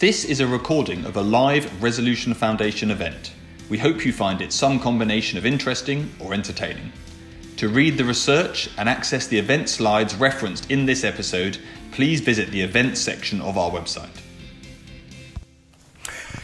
[0.00, 3.34] This is a recording of a live Resolution Foundation event.
[3.68, 6.90] We hope you find it some combination of interesting or entertaining.
[7.58, 11.58] To read the research and access the event slides referenced in this episode,
[11.92, 14.22] please visit the events section of our website.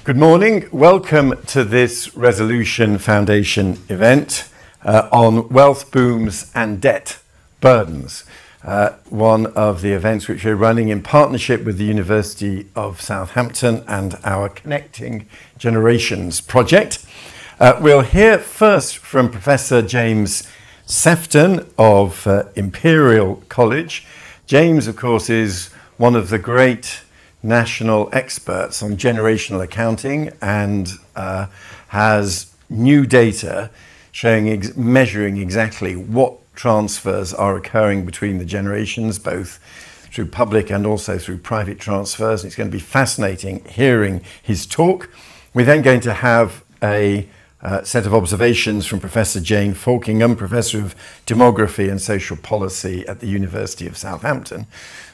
[0.04, 0.68] Good morning.
[0.70, 4.50] Welcome to this Resolution Foundation event
[4.84, 7.20] uh, on wealth booms and debt
[7.62, 8.26] burdens.
[8.66, 13.84] Uh, one of the events which we're running in partnership with the University of Southampton
[13.86, 17.06] and our Connecting Generations project.
[17.60, 20.42] Uh, we'll hear first from Professor James
[20.84, 24.04] Sefton of uh, Imperial College.
[24.46, 27.02] James, of course, is one of the great
[27.44, 31.46] national experts on generational accounting and uh,
[31.88, 33.70] has new data
[34.10, 39.60] showing ex- measuring exactly what transfers are occurring between the generations, both
[40.10, 42.44] through public and also through private transfers.
[42.44, 45.10] It's going to be fascinating hearing his talk.
[45.54, 47.28] We're then going to have a
[47.62, 50.94] uh, set of observations from Professor Jane Falkingham, Professor of
[51.26, 54.66] Demography and Social Policy at the University of Southampton,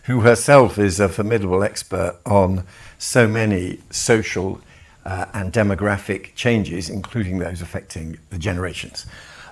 [0.04, 2.64] who herself is a formidable expert on
[2.98, 4.60] so many social
[5.04, 9.06] uh, and demographic changes, including those affecting the generations.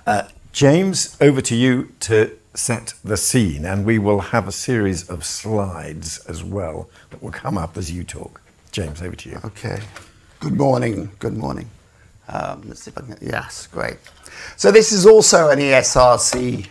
[0.05, 5.09] Uh, James, over to you to set the scene, and we will have a series
[5.09, 8.41] of slides as well that will come up as you talk.
[8.73, 9.39] James, over to you.
[9.45, 9.79] Okay.
[10.41, 11.09] Good morning.
[11.19, 11.69] Good morning.
[12.27, 13.17] Um, let's see if I can.
[13.21, 13.95] Yes, great.
[14.57, 16.67] So this is also an ESRC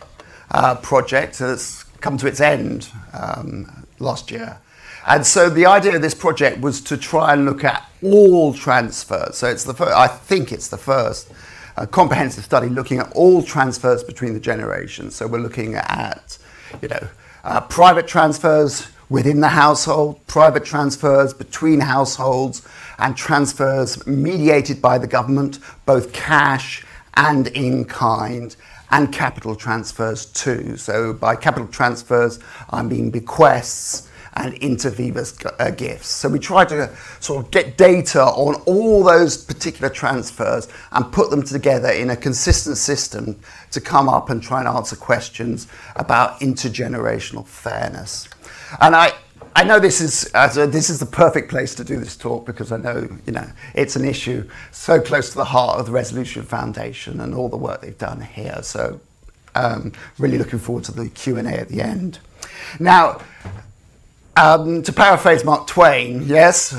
[0.51, 4.59] uh, project that's come to its end um, last year.
[5.07, 9.39] And so the idea of this project was to try and look at all transfers.
[9.39, 11.33] So it's the first, I think it's the first
[11.81, 15.15] uh, comprehensive study looking at all transfers between the generations.
[15.15, 16.37] So we're looking at,
[16.83, 17.09] you know,
[17.43, 22.63] uh, private transfers within the household, private transfers between households,
[22.99, 28.55] and transfers mediated by the government, both cash and in kind,
[28.91, 30.77] and capital transfers too.
[30.77, 36.09] So by capital transfers, I mean bequests and inter vivos uh, gifts.
[36.09, 41.31] So we try to sort of get data on all those particular transfers and put
[41.31, 43.41] them together in a consistent system
[43.73, 48.29] to come up and try and answer questions about intergenerational fairness.
[48.81, 49.13] And I,
[49.57, 50.31] I know this is
[50.71, 53.97] this is the perfect place to do this talk because I know you know it's
[53.97, 57.81] an issue so close to the heart of the Resolution Foundation and all the work
[57.81, 58.63] they've done here.
[58.63, 59.01] So
[59.55, 62.21] um, really looking forward to the Q and A at the end.
[62.79, 63.21] Now,
[64.41, 66.75] um, to paraphrase Mark Twain, yes.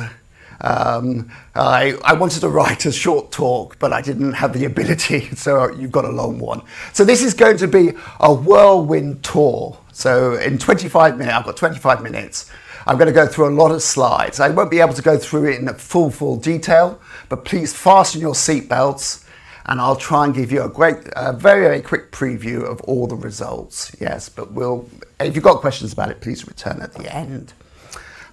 [0.62, 5.30] Um, I, I, wanted to write a short talk, but I didn't have the ability,
[5.36, 6.62] so you've got a long one.
[6.94, 9.78] So this is going to be a whirlwind tour.
[9.92, 12.52] So in 25 minutes, I've got 25 minutes.
[12.88, 14.40] I'm going to go through a lot of slides.
[14.40, 18.22] I won't be able to go through it in full, full detail, but please fasten
[18.22, 19.26] your seatbelts
[19.66, 23.08] and I'll try and give you a great, a very, very quick preview of all
[23.08, 23.96] the results.
[24.00, 24.90] Yes, but we'll,
[25.24, 27.54] if you've got questions about it, please return at the end.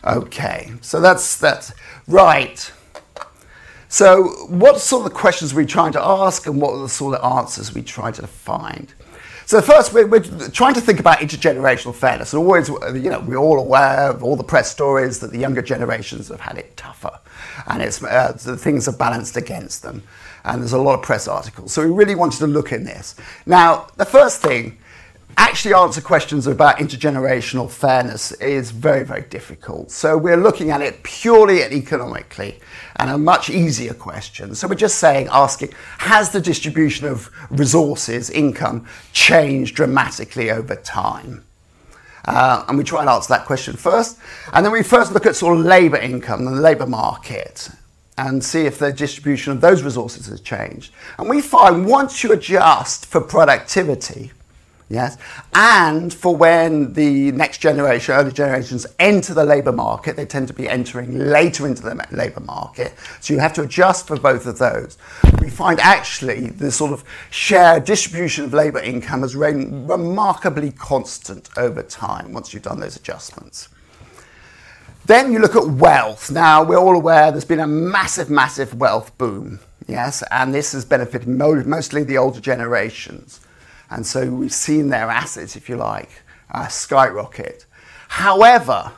[0.04, 1.72] Okay, so that's that.
[2.06, 2.72] Right.
[3.88, 7.18] So, what sort of questions are we trying to ask, and what are the sort
[7.18, 8.92] of answers we try to find?
[9.46, 12.34] So first, we're, we're, trying to think about intergenerational fairness.
[12.34, 15.62] And always, you know, we're all aware of all the press stories that the younger
[15.62, 17.18] generations have had it tougher,
[17.66, 20.02] and it's uh, the things are balanced against them
[20.48, 21.72] and there's a lot of press articles.
[21.72, 23.14] So we really wanted to look in this.
[23.46, 24.78] Now, the first thing,
[25.38, 29.90] actually answer questions about intergenerational fairness is very, very difficult.
[29.90, 32.58] So we're looking at it purely and economically
[32.96, 34.56] and a much easier question.
[34.56, 41.44] So we're just saying, asking, has the distribution of resources, income, changed dramatically over time?
[42.24, 44.18] Uh, and we try and answer that question first.
[44.52, 47.70] And then we first look at sort of labour income and the labour market
[48.18, 50.92] and see if the distribution of those resources has changed.
[51.16, 54.32] And we find once you adjust for productivity,
[54.88, 55.16] yes,
[55.54, 60.54] and for when the next generation, early generations enter the labour market, they tend to
[60.54, 62.94] be entering later into the labour market.
[63.20, 64.98] So you have to adjust for both of those.
[65.40, 71.48] We find actually the sort of share distribution of labour income has remained remarkably constant
[71.56, 73.68] over time once you've done those adjustments.
[75.06, 76.30] Then you look at wealth.
[76.30, 80.84] Now, we're all aware there's been a massive, massive wealth boom, yes, and this has
[80.84, 83.40] benefited mostly the older generations.
[83.90, 86.10] And so we've seen their assets, if you like,
[86.50, 87.66] uh, skyrocket.
[88.08, 88.92] However,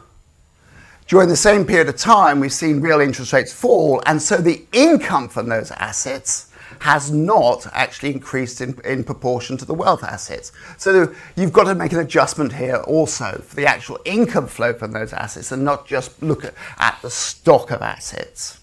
[1.06, 4.64] during the same period of time, we've seen real interest rates fall, and so the
[4.72, 6.50] income from those assets
[6.80, 10.52] has not actually increased in, in proportion to the wealth assets.
[10.78, 14.92] So you've got to make an adjustment here also for the actual income flow from
[14.92, 18.60] those assets and not just look at, at the stock of assets.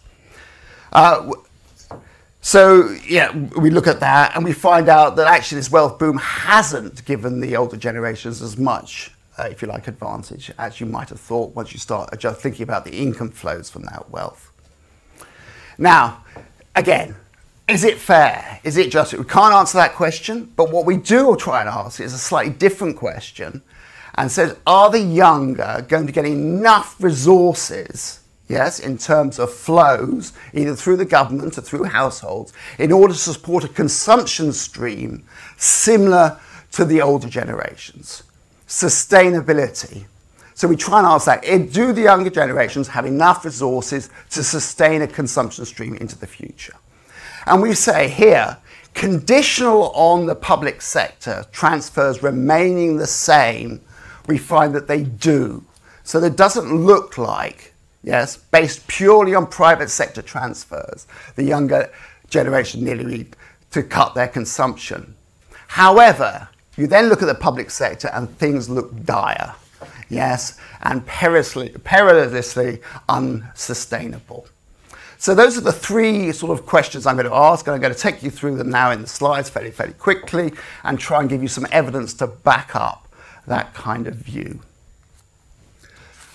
[0.91, 1.31] Uh,
[2.47, 6.17] so yeah, we look at that and we find out that actually this wealth boom
[6.17, 11.09] hasn't given the older generations as much, uh, if you like, advantage as you might
[11.09, 14.49] have thought once you start just thinking about the income flows from that wealth.
[15.77, 16.23] Now,
[16.73, 17.17] again,
[17.67, 18.61] is it fair?
[18.63, 19.13] Is it just?
[19.13, 22.53] We can't answer that question, but what we do try and ask is a slightly
[22.53, 23.61] different question
[24.15, 28.16] and says, are the younger going to get enough resources
[28.47, 33.19] yes, in terms of flows, either through the government or through households, in order to
[33.19, 35.25] support a consumption stream
[35.57, 36.39] similar
[36.71, 38.23] to the older generations.
[38.67, 40.05] Sustainability.
[40.53, 45.03] So we try and ask that do the younger generations have enough resources to sustain
[45.03, 46.73] a consumption stream into the future?
[47.45, 48.57] And we say here,
[48.93, 53.81] conditional on the public sector transfers remaining the same,
[54.27, 55.63] we find that they do.
[56.03, 57.73] So it doesn't look like
[58.03, 61.91] yes, based purely on private sector transfers, the younger
[62.29, 63.35] generation nearly need
[63.71, 65.15] to cut their consumption.
[65.67, 69.55] However, you then look at the public sector and things look dire,
[70.09, 74.47] yes, and perilously, perilously unsustainable.
[75.19, 77.93] So those are the three sort of questions I'm going to ask, and I'm going
[77.93, 80.53] to take you through them now in the slides fairly, fairly quickly
[80.83, 83.07] and try and give you some evidence to back up
[83.47, 84.59] that kind of view.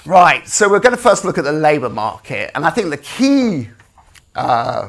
[0.05, 2.97] Right, so we're going to first look at the labour market, and I think the
[2.97, 3.69] key
[4.35, 4.89] uh,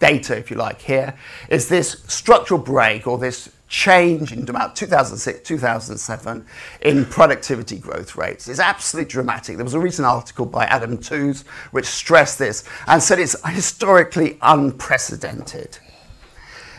[0.00, 1.16] data, if you like, here
[1.48, 6.44] is this structural break or this change in about 2006, 2007
[6.80, 9.56] in productivity growth rates It's absolutely dramatic.
[9.56, 14.38] There was a recent article by Adam Tooze which stressed this and said it's historically
[14.42, 15.78] unprecedented.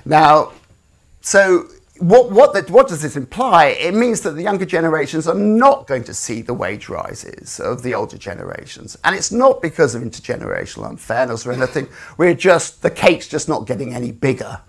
[0.06, 0.52] Now,
[1.22, 1.68] so
[2.00, 3.68] what, what, the, what, does this imply?
[3.68, 7.84] It means that the younger generations are not going to see the wage rises of
[7.84, 8.98] the older generations.
[9.04, 11.88] And it's not because of intergenerational unfairness or anything.
[12.18, 14.60] We're just, the cake's just not getting any bigger.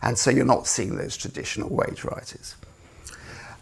[0.00, 2.56] And so you're not seeing those traditional wage rises.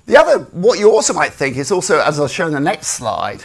[0.07, 2.89] The other, what you also might think is also, as I'll show in the next
[2.89, 3.45] slide,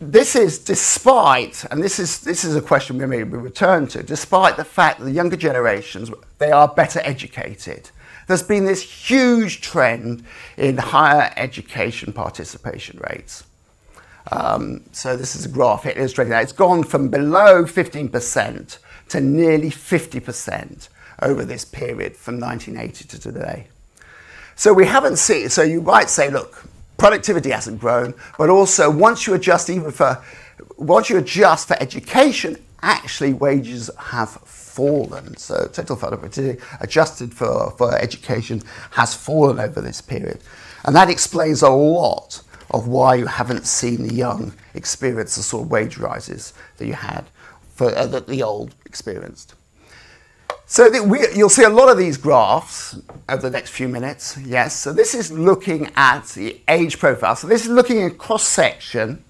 [0.00, 4.56] this is despite, and this is, this is a question we may return to, despite
[4.56, 7.90] the fact that the younger generations, they are better educated.
[8.26, 10.24] There's been this huge trend
[10.56, 13.44] in higher education participation rates.
[14.32, 16.44] Um, so this is a graph illustrating that.
[16.44, 20.88] It's gone from below 15% to nearly 50%
[21.20, 23.66] over this period from 1980 to today.
[24.54, 26.64] So we haven't seen, so you might say, look,
[27.00, 30.22] productivity hasn't grown, but also once you adjust even for
[30.76, 35.36] once you adjust for education, actually wages have fallen.
[35.36, 38.62] So total productivity adjusted for, for education
[38.92, 40.40] has fallen over this period.
[40.84, 45.64] And that explains a lot of why you haven't seen the young experience the sort
[45.64, 47.24] of wage rises that you had
[47.74, 49.54] for uh, that the old experienced.
[50.70, 52.96] So we, you'll see a lot of these graphs
[53.28, 54.38] over the next few minutes.
[54.38, 57.34] Yes, so this is looking at the age profile.
[57.34, 59.24] So this is looking at cross section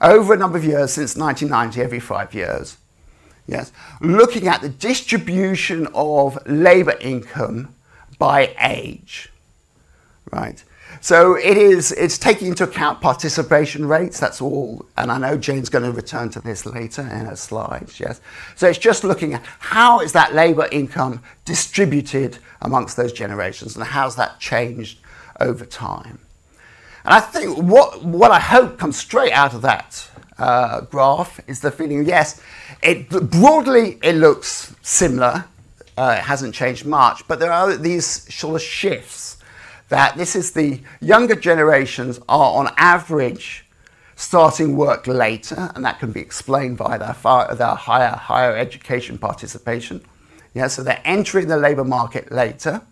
[0.00, 2.78] over a number of years since 1990, every five years.
[3.46, 7.74] Yes, looking at the distribution of labour income
[8.18, 9.30] by age.
[10.32, 10.64] Right.
[11.00, 14.84] So it is, it's taking into account participation rates, that's all.
[14.96, 18.20] And I know Jane's going to return to this later in her slides, yes.
[18.56, 23.84] So it's just looking at how is that labour income distributed amongst those generations and
[23.84, 24.98] how's that changed
[25.38, 26.18] over time.
[27.04, 31.60] And I think what, what I hope comes straight out of that uh, graph is
[31.60, 32.40] the feeling, yes,
[32.82, 35.44] it, broadly it looks similar,
[35.96, 39.27] uh, it hasn't changed much, but there are these sort of shifts
[39.88, 43.64] that this is the younger generations are on average
[44.16, 49.16] starting work later, and that can be explained by their, far, their higher, higher education
[49.16, 50.04] participation.
[50.54, 52.82] Yeah, so they're entering the labour market later,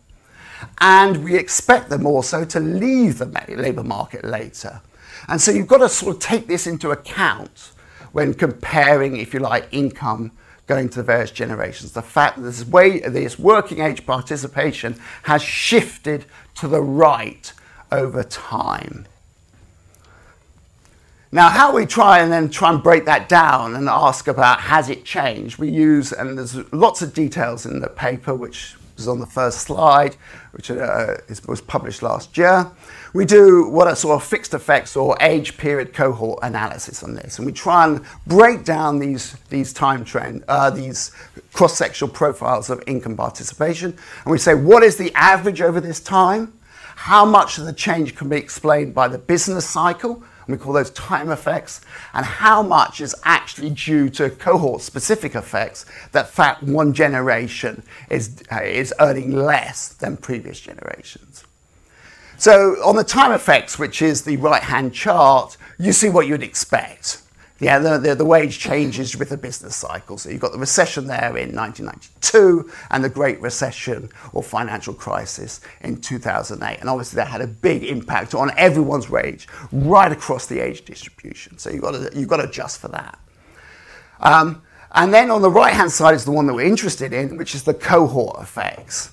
[0.81, 4.81] and we expect them also to leave the labour market later.
[5.29, 7.73] And so you've got to sort of take this into account
[8.13, 10.31] when comparing, if you like, income
[10.67, 11.93] going to the various generations.
[11.93, 16.25] The fact that this, way, this working age participation has shifted
[16.57, 17.53] to the right
[17.93, 19.07] over time.
[21.37, 24.89] Now, how we try and then try and break that down and ask about has
[24.89, 29.21] it changed, we use, and there's lots of details in the paper which is on
[29.21, 30.17] the first slide,
[30.53, 32.71] which uh, is, was published last year.
[33.13, 37.37] We do what are sort of fixed effects or age period cohort analysis on this,
[37.37, 41.13] and we try and break down these, these time trend, uh, these
[41.53, 46.55] cross-sectional profiles of income participation, and we say what is the average over this time,
[46.95, 50.91] how much of the change can be explained by the business cycle, we call those
[50.91, 51.81] time effects,
[52.15, 58.43] and how much is actually due to cohort specific effects that fact one generation is,
[58.53, 61.45] uh, is earning less than previous generations.
[62.39, 66.43] So on the time effects, which is the right hand chart, you see what you'd
[66.43, 67.23] expect.
[67.59, 70.19] Yeah, the, the, the, wage changes with the business cycle.
[70.19, 75.63] So you've got the recession there in 1992 and the Great Recession or financial crisis
[75.81, 76.81] in 2008.
[76.81, 81.57] And obviously that had a big impact on everyone's wage right across the age distribution.
[81.57, 83.19] So you've got to, you've got to adjust for that.
[84.21, 87.39] Um, and then on the right hand side is the one that we're interested in,
[87.39, 89.13] which is the cohort effects.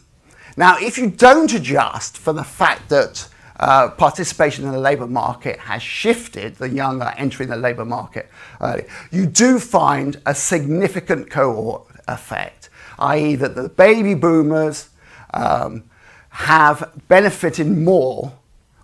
[0.58, 3.28] Now, if you don't adjust for the fact that
[3.60, 8.30] uh, participation in the labour market has shifted, the young are entering the labour market
[8.62, 12.70] early, you do find a significant cohort effect,
[13.00, 14.90] i.e., that the baby boomers
[15.34, 15.84] um,
[16.30, 18.34] have benefited more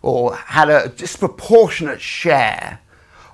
[0.01, 2.79] or had a disproportionate share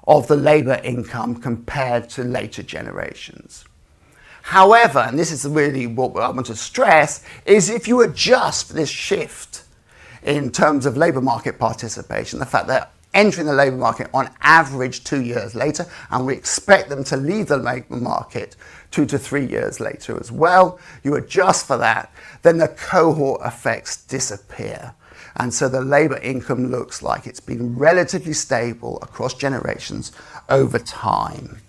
[0.08, 3.66] of the labour income compared to later generations.
[4.44, 8.74] However, and this is really what I want to stress, is if you adjust for
[8.74, 9.65] this shift
[10.26, 14.30] in terms of labour market participation, the fact that they're entering the labour market on
[14.42, 18.56] average two years later, and we expect them to leave the labour market
[18.92, 20.80] two to three years later as well.
[21.04, 24.94] You adjust for that, then the cohort effects disappear.
[25.38, 30.12] And so the labour income looks like it's been relatively stable across generations
[30.50, 31.60] over time.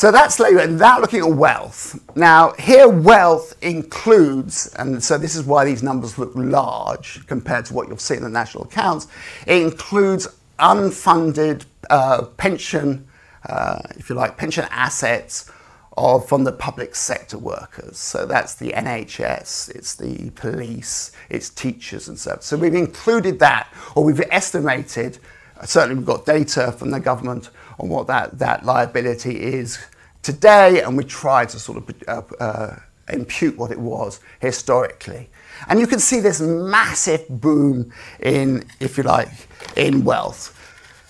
[0.00, 0.66] So that's labour.
[0.66, 2.02] Now looking at wealth.
[2.16, 7.74] Now here wealth includes, and so this is why these numbers look large compared to
[7.74, 9.08] what you'll see in the national accounts.
[9.46, 10.26] It includes
[10.58, 13.06] unfunded uh, pension,
[13.44, 15.50] uh, if you like, pension assets
[15.98, 17.98] of from the public sector workers.
[17.98, 22.30] So that's the NHS, it's the police, it's teachers and so.
[22.30, 22.40] on.
[22.40, 25.18] So we've included that, or we've estimated.
[25.64, 29.78] Certainly, we've got data from the government on what that, that liability is
[30.22, 32.76] today, and we try to sort of uh, uh,
[33.08, 35.28] impute what it was historically.
[35.68, 39.28] And you can see this massive boom in, if you like,
[39.76, 40.56] in wealth.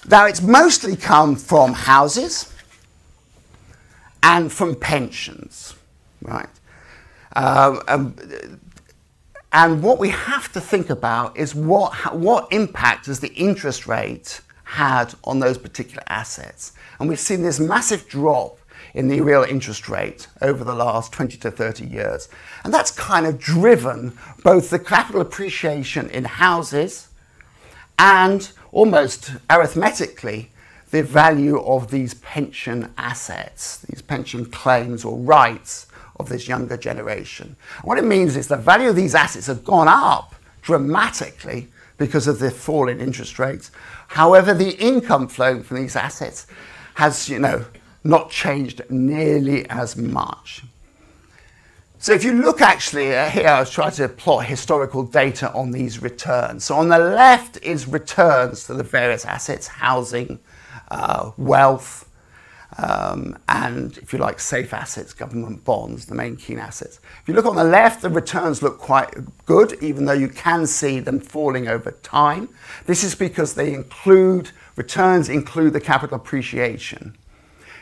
[0.09, 2.53] Now, it's mostly come from houses
[4.23, 5.75] and from pensions,
[6.23, 6.49] right?
[7.37, 7.81] Um,
[9.53, 14.41] and what we have to think about is what, what impact has the interest rate
[14.65, 16.73] had on those particular assets.
[16.99, 18.59] And we've seen this massive drop
[18.95, 22.29] in the real interest rate over the last 20 to 30 years.
[22.65, 27.09] And that's kind of driven both the capital appreciation in houses
[27.99, 30.53] and almost arithmetically
[30.91, 35.87] the value of these pension assets, these pension claims or rights
[36.21, 37.57] of this younger generation.
[37.83, 42.39] What it means is the value of these assets have gone up dramatically because of
[42.39, 43.71] the fall in interest rates.
[44.09, 46.47] However, the income flowing from these assets
[46.95, 47.65] has, you know,
[48.05, 50.63] not changed nearly as much.
[51.99, 55.71] So if you look actually uh, here, I was trying to plot historical data on
[55.71, 56.65] these returns.
[56.65, 60.39] So on the left is returns to the various assets, housing,
[60.91, 62.10] uh, wealth,
[62.79, 67.01] um, and if you like, safe assets, government bonds, the main key assets.
[67.21, 69.13] If you look on the left, the returns look quite
[69.47, 72.49] good, even though you can see them falling over time.
[72.87, 77.17] This is because they include, returns include the capital appreciation.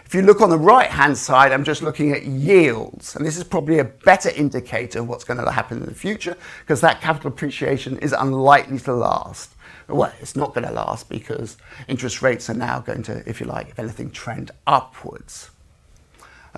[0.06, 3.14] If you look on the right hand side, I'm just looking at yields.
[3.14, 6.34] And this is probably a better indicator of what's going to happen in the future
[6.60, 9.54] because that capital appreciation is unlikely to last.
[9.88, 11.56] Well, it's not going to last because
[11.88, 15.50] interest rates are now going to, if you like, if anything, trend upwards.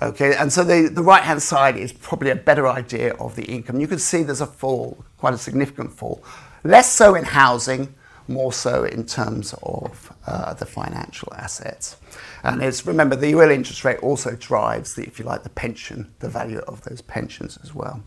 [0.01, 3.43] Okay, and so the, the right hand side is probably a better idea of the
[3.43, 3.79] income.
[3.79, 6.23] You can see there's a fall, quite a significant fall.
[6.63, 7.93] Less so in housing,
[8.27, 11.97] more so in terms of uh, the financial assets.
[12.43, 16.13] And it's remember the real interest rate also drives the, if you like, the pension,
[16.19, 18.03] the value of those pensions as well.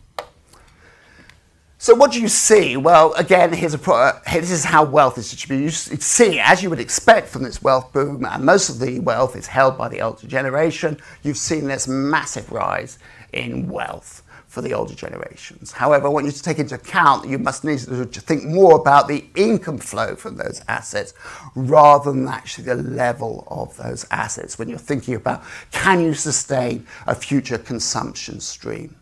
[1.77, 2.77] So what do you see?
[2.77, 5.91] Well, again, here's a pro- uh, this is how wealth is distributed.
[5.91, 9.35] You see, as you would expect from this wealth boom, and most of the wealth
[9.35, 10.97] is held by the older generation.
[11.21, 12.97] You've seen this massive rise
[13.33, 15.73] in wealth for the older generations.
[15.73, 18.79] However, I want you to take into account that you must need to think more
[18.79, 21.13] about the income flow from those assets
[21.55, 26.87] rather than actually the level of those assets when you're thinking about can you sustain
[27.05, 28.95] a future consumption stream.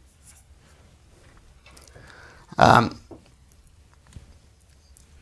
[2.57, 2.99] Um,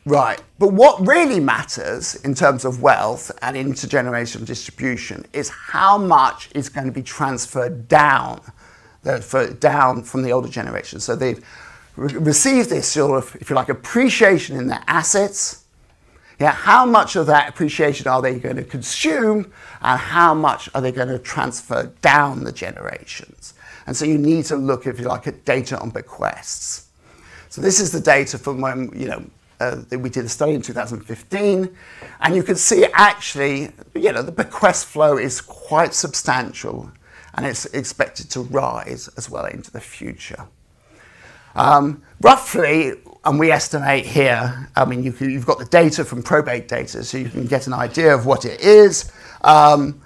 [0.04, 6.50] right, but what really matters in terms of wealth and intergenerational distribution is how much
[6.54, 8.40] is going to be transferred down,
[9.58, 11.00] down from the older generation.
[11.00, 11.44] So they've
[11.96, 15.62] re- received this sort of, if you like, appreciation in their assets
[16.42, 20.80] yeah, how much of that appreciation are they going to consume and how much are
[20.80, 23.54] they going to transfer down the generations?
[23.86, 26.88] And so you need to look, if you like, at data on bequests.
[27.52, 29.22] So this is the data from when, you know,
[29.60, 31.76] uh, we did a study in 2015,
[32.20, 36.90] and you can see actually, you know, the bequest flow is quite substantial,
[37.34, 40.46] and it's expected to rise as well into the future.
[41.54, 46.68] Um, roughly, and we estimate here, I mean, you have got the data from probate
[46.68, 49.12] data, so you can get an idea of what it is.
[49.42, 50.00] Um,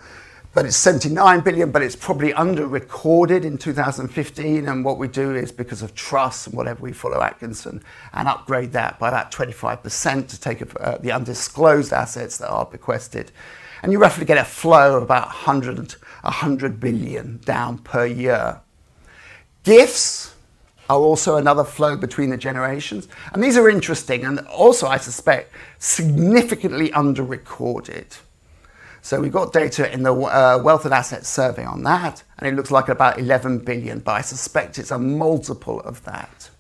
[0.57, 4.67] but it's 79 billion, but it's probably under recorded in 2015.
[4.67, 7.83] And what we do is because of trust and whatever, we follow Atkinson
[8.15, 13.33] and upgrade that by about 25% to take uh, the undisclosed assets that are bequested.
[13.83, 18.63] And you roughly get a flow of about 100, 100 billion down per year.
[19.63, 20.33] Gifts,
[20.89, 23.09] are also another flow between the generations.
[23.33, 28.07] And these are interesting and also, I suspect, significantly under recorded.
[29.07, 32.57] So we've got data in the uh, Wealth and Assets Survey on that, and it
[32.57, 36.51] looks like about 11 billion, but I suspect it's a multiple of that.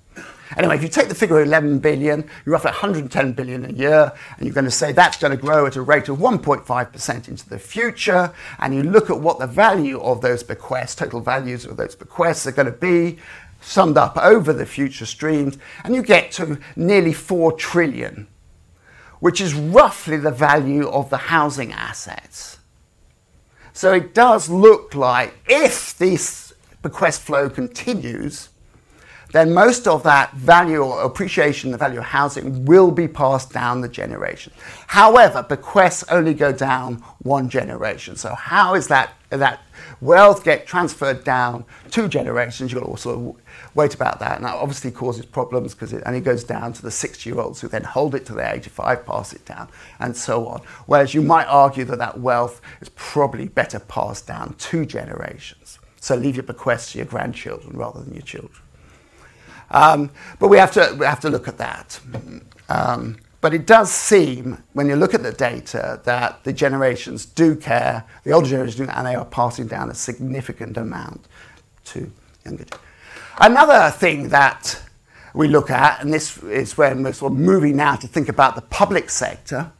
[0.57, 4.13] Anyway, if you take the figure of 11 billion, you're roughly 110 billion a year,
[4.37, 7.49] and you're going to say that's going to grow at a rate of 1.5% into
[7.49, 11.77] the future, and you look at what the value of those bequests, total values of
[11.77, 13.19] those bequests are going to be,
[13.61, 18.29] summed up over the future streams, and you get to nearly 4 trillion,
[19.21, 22.59] which is roughly the value of the housing assets.
[23.73, 28.49] So it does look like if this bequest flow continues,
[29.37, 33.81] then most of that value or appreciation, the value of housing, will be passed down
[33.81, 34.53] the generation.
[34.87, 38.17] However, bequests only go down one generation.
[38.17, 39.61] So how is that, that
[40.01, 42.73] wealth get transferred down two generations?
[42.73, 43.37] You've got to also
[43.75, 44.37] wait about that.
[44.37, 47.61] And that obviously causes problems because it only goes down to the 60 year olds
[47.61, 50.63] who then hold it to their 85, pass it down, and so on.
[50.87, 55.79] Whereas you might argue that that wealth is probably better passed down two generations.
[56.01, 58.63] So leave your bequests to your grandchildren rather than your children.
[59.71, 62.01] Um, but we have, to, we have to look at that.
[62.69, 67.55] Um, but it does seem, when you look at the data, that the generations do
[67.55, 71.27] care, the older generations do, and they are passing down a significant amount
[71.87, 72.11] to
[72.45, 72.65] younger.
[73.39, 74.81] Another thing that
[75.35, 78.55] we look at, and this is when we're sort of moving now to think about
[78.55, 79.71] the public sector,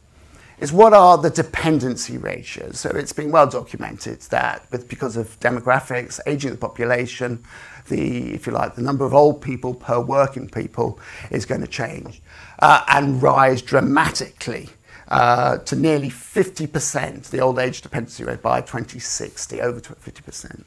[0.59, 2.79] is what are the dependency ratios?
[2.79, 7.43] So it's been well documented that with, because of demographics, aging of the population,
[7.87, 10.99] the, if you like, the number of old people per working people
[11.31, 12.21] is going to change
[12.59, 14.69] uh, and rise dramatically
[15.07, 20.63] uh, to nearly 50%, the old age dependency rate by 2060, over 50%.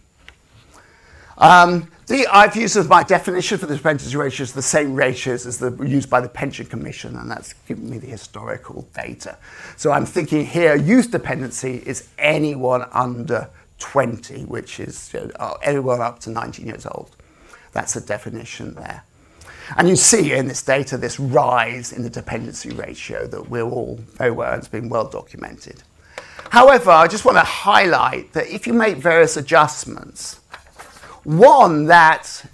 [1.40, 5.58] Um, the, I've used as my definition for the dependency ratios the same ratios as
[5.58, 9.38] the used by the Pension Commission, and that's given me the historical data.
[9.76, 13.48] So I'm thinking here, youth dependency is anyone under
[13.80, 17.16] 20, which is you know, uh, anyone up to 19 years old.
[17.72, 19.04] That's the definition there.
[19.76, 23.96] And you see in this data this rise in the dependency ratio that we're all
[24.14, 25.82] very well, it's been well documented.
[26.50, 30.40] However, I just want to highlight that if you make various adjustments,
[31.22, 32.44] one, that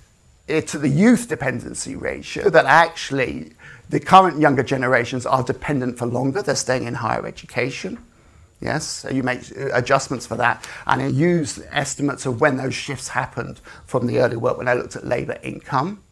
[0.47, 3.53] it's the youth dependency ratio, that actually
[3.89, 7.99] the current younger generations are dependent for longer, they're staying in higher education.
[8.67, 13.09] Yes, so you make adjustments for that, and you use estimates of when those shifts
[13.09, 16.03] happened from the early work when I looked at labour income.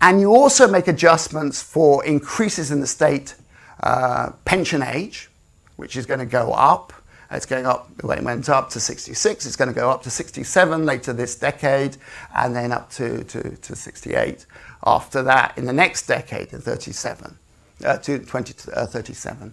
[0.00, 3.34] And you also make adjustments for increases in the state
[3.82, 5.28] uh, pension age,
[5.76, 6.92] which is going to go up
[7.32, 10.84] it's going up, it went up to 66, it's going to go up to 67
[10.84, 11.96] later this decade,
[12.34, 14.44] and then up to, to, to 68
[14.84, 17.38] after that in the next decade, in 37,
[17.84, 19.48] uh, to 2037.
[19.48, 19.50] Uh,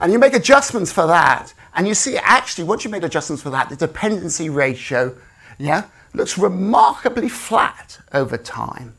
[0.00, 3.50] and you make adjustments for that, and you see actually, once you make adjustments for
[3.50, 5.14] that, the dependency ratio
[5.58, 8.94] yeah, looks remarkably flat over time.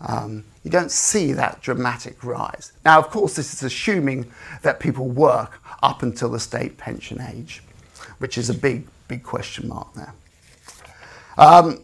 [0.00, 2.70] Um, you don't see that dramatic rise.
[2.84, 4.30] Now, of course, this is assuming
[4.62, 7.64] that people work up until the state pension age,
[8.18, 10.14] which is a big, big question mark there.
[11.36, 11.82] Um,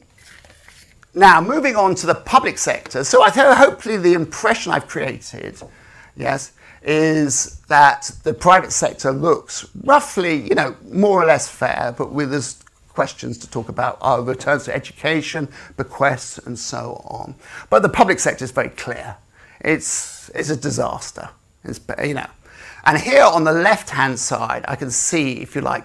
[1.12, 3.02] now, moving on to the public sector.
[3.02, 5.60] So, I think hopefully the impression I've created,
[6.16, 6.52] yes,
[6.84, 12.32] is that the private sector looks roughly, you know, more or less fair, but with
[12.34, 17.34] as questions to talk about are returns to education, bequests, and so on.
[17.70, 19.16] But the public sector is very clear.
[19.60, 21.30] It's, it's a disaster.
[21.64, 22.26] It's, you know.
[22.84, 25.84] And here on the left-hand side, I can see, if you like,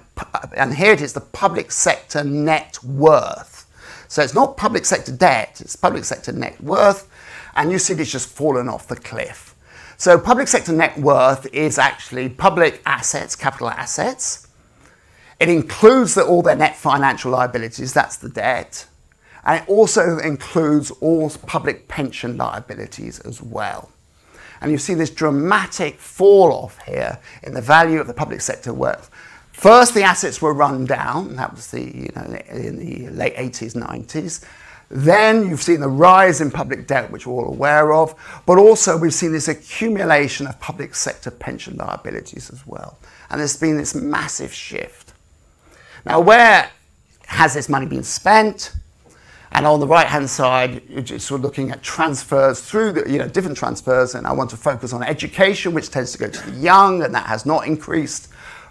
[0.56, 3.66] and here it is the public sector net worth.
[4.08, 7.08] So it's not public sector debt, it's public sector net worth,
[7.56, 9.47] and you see it's just fallen off the cliff.
[10.00, 14.48] So public sector net worth is actually public assets, capital assets.
[15.40, 18.86] It includes the, all their net financial liabilities, that's the debt.
[19.44, 23.90] And it also includes all public pension liabilities as well.
[24.62, 28.74] And you see this dramatic fall off here in the value of the public sector
[28.74, 29.10] worth.
[29.52, 31.36] First, the assets were run down.
[31.38, 34.44] That was the, you know, in the late 80s, 90s.
[34.90, 38.98] Then you've seen the rise in public debt, which we're all aware of, but also
[38.98, 42.98] we've seen this accumulation of public sector pension liabilities as well.
[43.30, 45.14] And there's been this massive shift.
[46.06, 46.70] Now, where
[47.26, 48.74] has this money been spent?
[49.52, 53.18] And on the right hand side, you're sort of looking at transfers through the, you
[53.18, 54.16] know, different transfers.
[54.16, 57.14] And I want to focus on education, which tends to go to the young, and
[57.14, 58.30] that has not increased.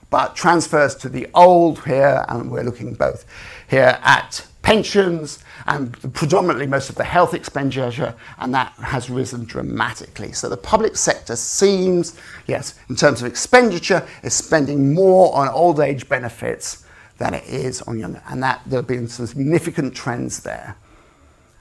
[0.08, 3.26] But transfers to the old here, and we're looking both
[3.68, 10.32] here at pensions and predominantly most of the health expenditure, and that has risen dramatically.
[10.32, 15.78] So the public sector seems, yes, in terms of expenditure, is spending more on old
[15.78, 16.84] age benefits
[17.18, 18.20] than it is on younger.
[18.28, 20.74] And that there have been some significant trends there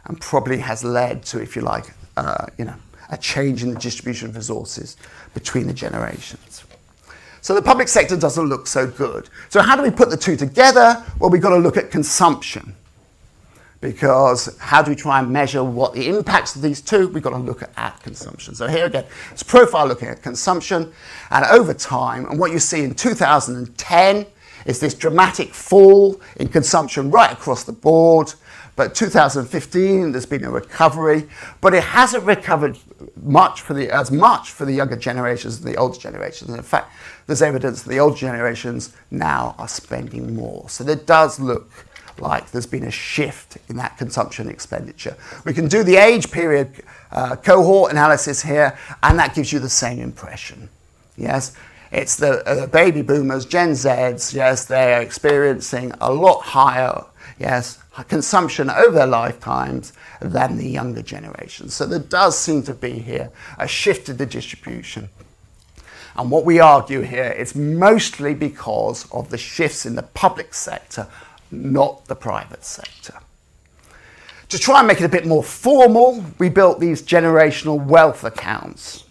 [0.05, 2.75] and probably has led to, if you like, uh, you know,
[3.11, 4.97] a change in the distribution of resources
[5.35, 6.63] between the generations.
[7.41, 9.29] So the public sector doesn't look so good.
[9.49, 11.05] So how do we put the two together?
[11.19, 12.75] Well, we've got to look at consumption.
[13.85, 17.07] Because how do we try and measure what the impacts of these two?
[17.09, 18.55] We've got to look at consumption.
[18.55, 20.91] So here again, it's profile looking at consumption
[21.29, 22.25] and over time.
[22.25, 24.25] And what you see in 2010
[24.65, 28.33] is this dramatic fall in consumption right across the board.
[28.75, 31.29] But 2015, there's been a recovery,
[31.61, 32.79] but it hasn't recovered
[33.21, 36.49] much for the, as much for the younger generations as the older generations.
[36.49, 36.91] And in fact,
[37.27, 40.67] there's evidence that the older generations now are spending more.
[40.69, 41.69] So it does look
[42.19, 45.15] like there's been a shift in that consumption expenditure.
[45.45, 49.69] We can do the age period uh, cohort analysis here, and that gives you the
[49.69, 50.69] same impression.
[51.17, 51.53] Yes,
[51.91, 57.05] it's the, uh, baby boomers, Gen Zs, yes, they are experiencing a lot higher,
[57.39, 61.69] yes, consumption over their lifetimes than the younger generation.
[61.69, 65.09] So there does seem to be here a shift in the distribution.
[66.17, 71.07] And what we argue here is mostly because of the shifts in the public sector,
[71.55, 73.13] not the private sector.
[74.49, 79.05] To try and make it a bit more formal, we built these generational wealth accounts.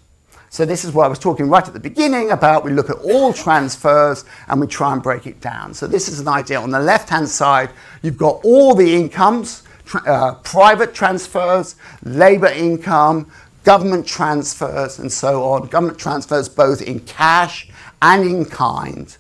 [0.54, 2.64] So this is what I was talking right at the beginning about.
[2.64, 5.74] We look at all transfers and we try and break it down.
[5.74, 6.60] So this is an idea.
[6.60, 7.70] On the left-hand side,
[8.02, 9.64] you've got all the incomes,
[10.06, 13.28] uh, private transfers, labour income,
[13.64, 15.66] government transfers, and so on.
[15.66, 17.68] Government transfers both in cash
[18.00, 19.16] and in kind.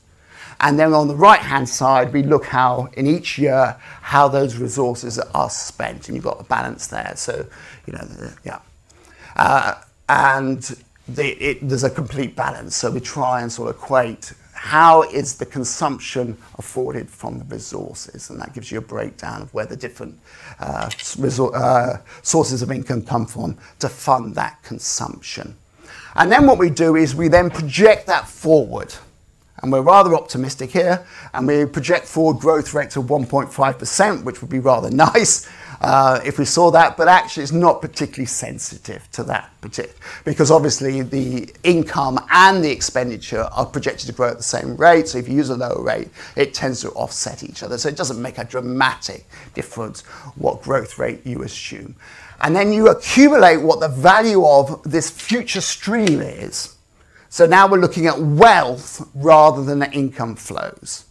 [0.60, 5.18] And then on the right-hand side, we look how in each year how those resources
[5.18, 7.12] are spent, and you've got a balance there.
[7.16, 7.46] So,
[7.86, 8.06] you know,
[8.44, 8.60] yeah.
[9.36, 9.74] Uh,
[10.08, 10.76] and
[11.08, 12.76] the, it, there's a complete balance.
[12.76, 18.30] So we try and sort of equate how is the consumption afforded from the resources,
[18.30, 20.18] and that gives you a breakdown of where the different
[20.58, 20.88] uh,
[21.54, 25.54] uh, sources of income come from to fund that consumption.
[26.16, 28.94] And then what we do is we then project that forward.
[29.64, 34.50] And we're rather optimistic here, and we project forward growth rates of 1.5%, which would
[34.50, 35.48] be rather nice
[35.80, 39.50] uh, if we saw that, but actually it's not particularly sensitive to that,
[40.26, 45.08] because obviously the income and the expenditure are projected to grow at the same rate.
[45.08, 47.78] So if you use a lower rate, it tends to offset each other.
[47.78, 49.24] So it doesn't make a dramatic
[49.54, 50.02] difference
[50.36, 51.96] what growth rate you assume.
[52.42, 56.73] And then you accumulate what the value of this future stream is.
[57.34, 61.04] So now we're looking at wealth rather than the income flows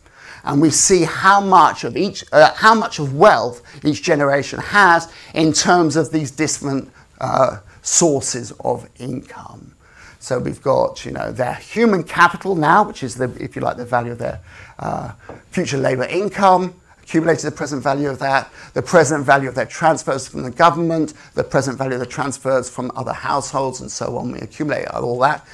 [0.45, 5.11] and we see how much of each, uh, how much of wealth each generation has
[5.33, 9.75] in terms of these different uh, sources of income.
[10.19, 13.75] So we've got, you know, their human capital now, which is the, if you like,
[13.75, 14.39] the value of their
[14.79, 15.11] uh,
[15.51, 20.25] future labour income, accumulated the present value of that, the present value of their transfers
[20.25, 24.31] from the government, the present value of the transfers from other households, and so on.
[24.31, 25.45] We accumulate all that.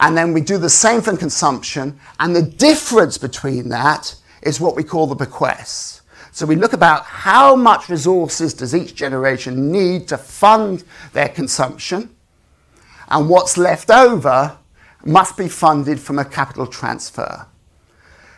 [0.00, 4.76] And then we do the same for consumption, and the difference between that is what
[4.76, 6.02] we call the bequests.
[6.32, 12.10] So we look about how much resources does each generation need to fund their consumption,
[13.08, 14.58] and what's left over
[15.04, 17.46] must be funded from a capital transfer.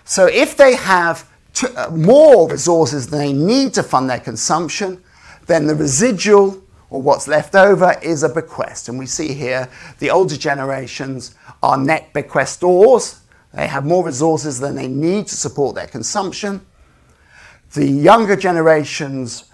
[0.04, 1.28] So if they have
[1.76, 5.02] uh, more resources than they need to fund their consumption,
[5.46, 8.88] then the residual or what's left over is a bequest.
[8.88, 11.34] And we see here the older generations
[11.66, 13.18] are net bequestors.
[13.52, 16.64] They have more resources than they need to support their consumption.
[17.72, 19.44] The younger generations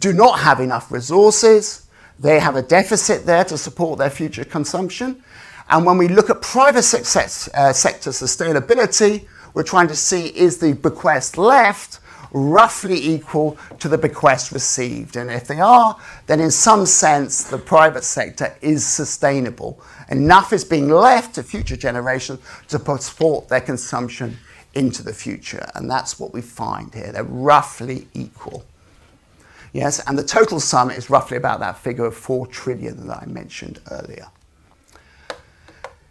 [0.00, 1.86] do not have enough resources.
[2.18, 5.22] They have a deficit there to support their future consumption.
[5.68, 10.58] And when we look at private success, uh, sector sustainability, we're trying to see is
[10.58, 11.98] the bequest left
[12.32, 15.16] roughly equal to the bequest received.
[15.16, 19.82] And if they are, then in some sense, the private sector is sustainable.
[20.12, 24.36] Enough is being left to future generations to support their consumption
[24.74, 25.66] into the future.
[25.74, 27.12] And that's what we find here.
[27.12, 28.64] They're roughly equal.
[29.72, 33.26] Yes, and the total sum is roughly about that figure of 4 trillion that I
[33.26, 34.26] mentioned earlier.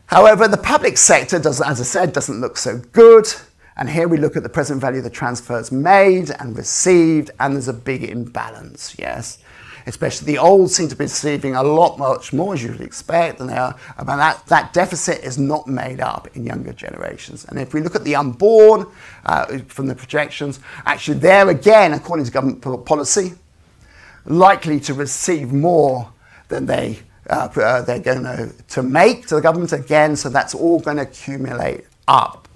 [0.08, 3.28] However, the public sector, does, as I said, doesn't look so good.
[3.78, 7.54] And here we look at the present value of the transfers made and received, and
[7.54, 9.38] there's a big imbalance, yes.
[9.86, 13.38] Especially the old seem to be receiving a lot much more as you would expect
[13.38, 13.76] than they are.
[13.98, 17.46] But that, that deficit is not made up in younger generations.
[17.46, 18.88] And if we look at the unborn
[19.26, 23.34] uh, from the projections, actually there again, according to government policy,
[24.26, 26.12] likely to receive more
[26.50, 30.56] than they uh, uh, they're going to, to make to the government again, so that's
[30.56, 32.48] all going to accumulate up.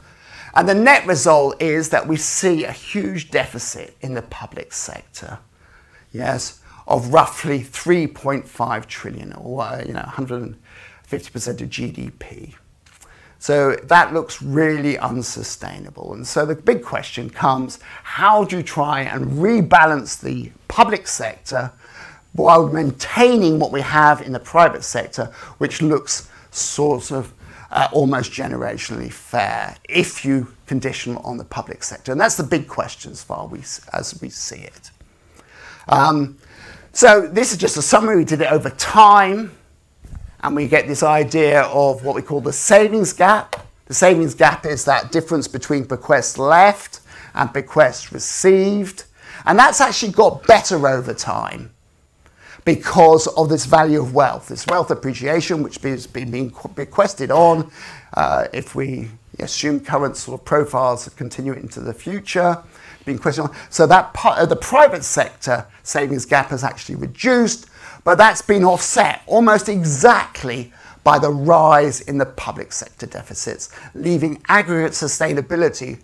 [0.55, 5.39] And the net result is that we see a huge deficit in the public sector,
[6.11, 10.55] yes, of roughly 3.5 trillion, or uh, you know, 150%
[11.11, 12.53] of GDP.
[13.39, 16.13] So that looks really unsustainable.
[16.13, 21.71] And so the big question comes how do you try and rebalance the public sector
[22.33, 25.25] while maintaining what we have in the private sector,
[25.57, 27.33] which looks sort of
[27.71, 32.11] uh, almost generationally fair if you condition on the public sector.
[32.11, 33.59] And that's the big question as far we,
[33.93, 34.91] as we see it.
[35.87, 36.37] Um,
[36.95, 38.15] so this is just a summary.
[38.15, 39.51] We did it over time,
[40.41, 43.67] and we get this idea of what we call the savings gap.
[43.87, 47.01] The savings gap is that difference between bequests left
[47.33, 49.03] and bequests received.
[49.45, 51.71] And that's actually got better over time
[52.63, 57.69] because of this value of wealth, this wealth appreciation, which has been being bequested on.
[58.13, 62.63] Uh, if we assume current sort of profiles continue into the future,
[63.05, 63.49] being questioned.
[63.69, 67.67] So that part of the private sector savings gap has actually reduced,
[68.03, 74.41] but that's been offset almost exactly by the rise in the public sector deficits, leaving
[74.49, 75.99] aggregate sustainability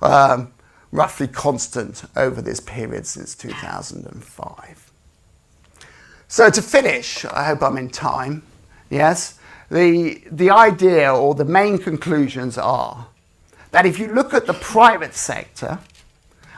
[0.00, 0.52] um,
[0.92, 4.92] roughly constant over this period since 2005.
[6.28, 8.44] So to finish, I hope I'm in time,
[8.90, 9.38] yes,
[9.70, 13.08] the, the idea or the main conclusions are
[13.72, 15.80] that if you look at the private sector,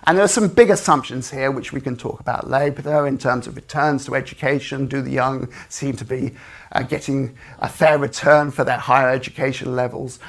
[0.06, 3.48] and there are some big assumptions here which we can talk about later in terms
[3.48, 4.86] of returns to education.
[4.86, 6.32] Do the young seem to be
[6.70, 10.20] uh, getting a fair return for their higher education levels?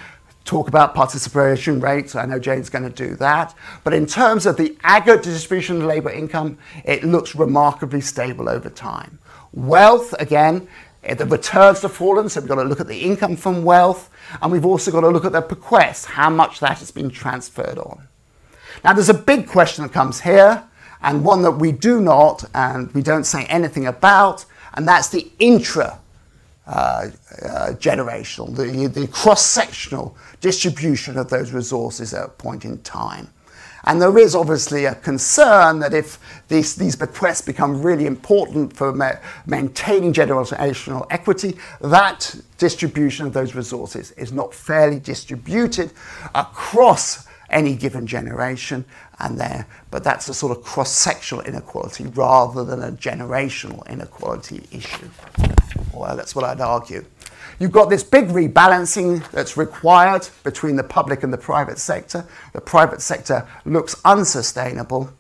[0.46, 2.16] Talk about participation rates.
[2.16, 3.54] I know Jane's going to do that.
[3.84, 8.72] But in terms of the aggregate distribution of labour income, it looks remarkably stable over
[8.72, 9.20] time.
[9.54, 10.68] Wealth, again,
[11.04, 14.10] eh, the returns have fallen, so we've got to look at the income from wealth,
[14.42, 17.78] and we've also got to look at the bequest, how much that has been transferred
[17.78, 18.07] on.
[18.84, 20.64] Now, there's a big question that comes here,
[21.02, 25.28] and one that we do not and we don't say anything about, and that's the
[25.40, 26.00] intra
[26.66, 32.78] uh, uh, generational, the, the cross sectional distribution of those resources at a point in
[32.80, 33.30] time.
[33.86, 38.92] And there is obviously a concern that if these, these bequests become really important for
[38.92, 39.14] ma-
[39.46, 45.92] maintaining generational equity, that distribution of those resources is not fairly distributed
[46.36, 48.86] across any given generation
[49.20, 55.10] and there but that's a sort of cross-sectional inequality rather than a generational inequality issue
[55.94, 57.04] well that's what i'd argue
[57.60, 62.24] You've got this big rebalancing that's required between the public and the private sector.
[62.54, 65.12] The private sector looks unsustainable,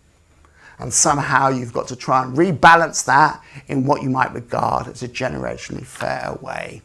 [0.78, 5.02] and somehow you've got to try and rebalance that in what you might regard as
[5.02, 6.84] a generationally fair way.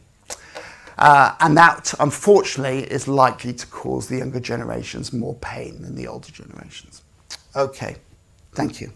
[1.03, 6.07] Uh, and that, unfortunately, is likely to cause the younger generations more pain than the
[6.07, 7.01] older generations.
[7.57, 7.97] Okay,
[8.53, 8.89] thank you.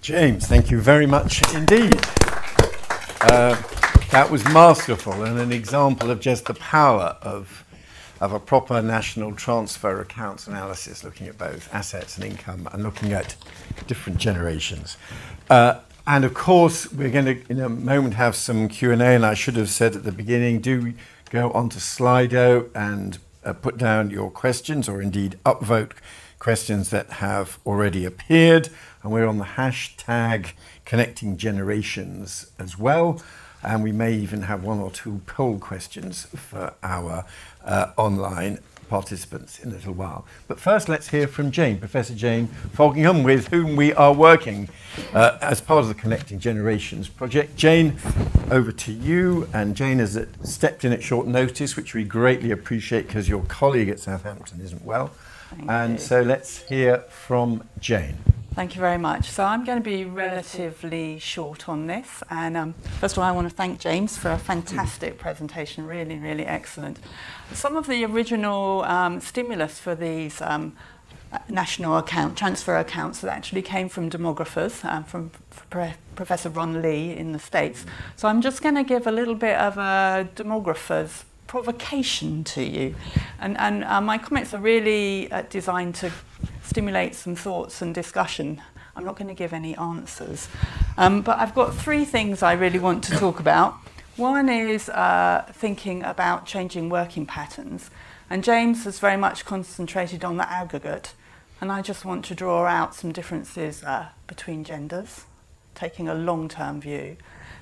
[0.00, 2.00] James, thank you very much indeed.
[3.20, 3.54] Uh,
[4.10, 7.64] that was masterful and an example of just the power of,
[8.20, 13.12] of a proper national transfer accounts analysis, looking at both assets and income and looking
[13.12, 13.36] at
[13.86, 14.96] different generations.
[15.48, 15.78] Uh,
[16.08, 19.54] and of course, we're going to, in a moment, have some Q&A, and I should
[19.54, 20.92] have said at the beginning, do
[21.30, 25.92] go onto Slido and uh, put down your questions or indeed upvote
[26.38, 28.68] questions that have already appeared,
[29.02, 30.52] and we're on the hashtag
[30.84, 33.20] connecting generations as well.
[33.62, 37.24] And we may even have one or two poll questions for our
[37.64, 40.26] uh, online participants in a little while.
[40.48, 44.68] But first, let's hear from Jane, Professor Jane Falkingham, with whom we are working
[45.12, 47.56] uh, as part of the Connecting Generations project.
[47.56, 47.96] Jane,
[48.50, 49.48] over to you.
[49.52, 53.88] And Jane has stepped in at short notice, which we greatly appreciate because your colleague
[53.88, 55.10] at Southampton isn't well.
[55.50, 55.98] Thank and you.
[55.98, 58.16] so let's hear from Jane.
[58.56, 59.28] Thank you very much.
[59.28, 62.22] So I'm going to be relatively short on this.
[62.30, 66.18] And um, first of all, I want to thank James for a fantastic presentation, really,
[66.18, 66.98] really excellent.
[67.52, 70.74] Some of the original um, stimulus for these um,
[71.50, 75.32] national account transfer accounts that actually came from demographers, um, from
[75.68, 77.84] Pro- Professor Ron Lee in the States.
[78.16, 82.94] So I'm just going to give a little bit of a demographer's provocation to you.
[83.40, 86.12] And, and uh, my comments are really uh, designed to
[86.62, 88.60] stimulate some thoughts and discussion.
[88.94, 90.48] I'm not going to give any answers.
[90.96, 93.74] Um, but I've got three things I really want to talk about.
[94.16, 97.90] One is uh, thinking about changing working patterns.
[98.30, 101.12] And James has very much concentrated on the aggregate.
[101.60, 105.24] And I just want to draw out some differences uh, between genders,
[105.74, 107.16] taking a long term view.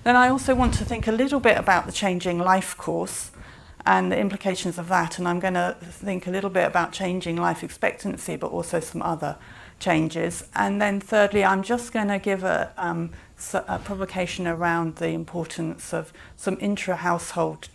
[0.04, 3.30] Then I also want to think a little bit about the changing life course
[3.86, 5.18] and the implications of that.
[5.18, 9.02] And I'm going to think a little bit about changing life expectancy, but also some
[9.02, 9.36] other
[9.78, 10.44] changes.
[10.54, 13.10] And then thirdly, I'm just going to give a, um,
[13.54, 17.68] a provocation around the importance of some intra-household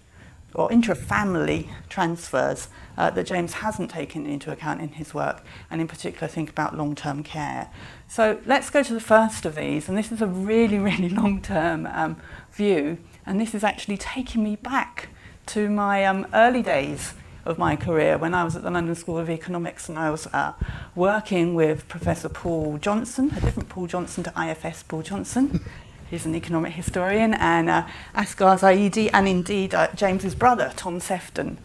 [0.55, 5.87] or intra-family transfers uh, that James hasn't taken into account in his work, and in
[5.87, 7.69] particular think about long-term care.
[8.07, 11.85] So let's go to the first of these, and this is a really, really long-term
[11.85, 12.17] um,
[12.51, 15.09] view, and this is actually taking me back
[15.49, 19.17] to my um, early days of my career when I was at the London School
[19.17, 20.53] of Economics and I was uh,
[20.93, 25.59] working with Professor Paul Johnson, a different Paul Johnson to IFS Paul Johnson.
[26.07, 31.57] He's an economic historian, and uh, Asghar Zaidi, and indeed uh, James's brother, Tom Sefton.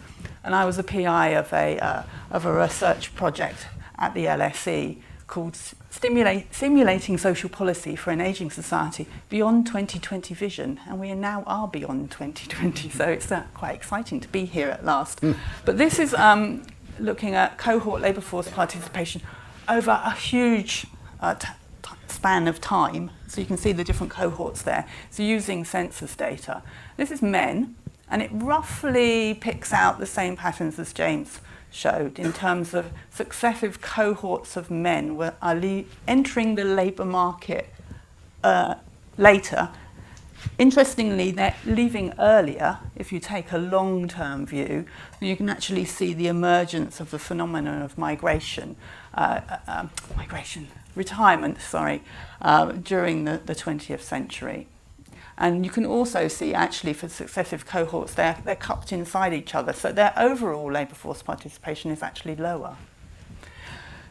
[0.43, 3.67] And I was a PI of a, uh, of a research project
[3.99, 5.59] at the LSE called
[6.05, 10.79] Stimulate, Simulating Social Policy for an Aging Society Beyond 2020 Vision.
[10.87, 14.85] And we now are beyond 2020, so it's uh, quite exciting to be here at
[14.85, 15.23] last.
[15.23, 15.35] Mm.
[15.65, 16.67] But this is um,
[16.99, 19.23] looking at cohort labour force participation
[19.67, 20.87] over a huge
[21.23, 21.37] uh,
[22.09, 23.11] span of time.
[23.27, 24.87] So you can see the different cohorts there.
[25.09, 26.63] So using census data.
[26.99, 27.77] This is men,
[28.11, 31.41] and it roughly picks out the same patterns as James
[31.75, 35.61] showed in terms of successive cohorts of men were, are
[36.07, 37.69] entering the labour market
[38.45, 38.77] uh,
[39.19, 39.69] later.
[40.59, 42.79] Interestingly, they're leaving earlier.
[42.95, 44.85] If you take a long term view,
[45.21, 48.77] you can actually see the emergence of the phenomenon of migration,
[49.15, 52.03] uh, uh, um, migration, retirement, sorry,
[52.41, 54.69] uh, during the, the 20th century.
[55.37, 59.73] And you can also see actually for successive cohorts, they're, they're cupped inside each other.
[59.73, 62.77] So their overall labour force participation is actually lower.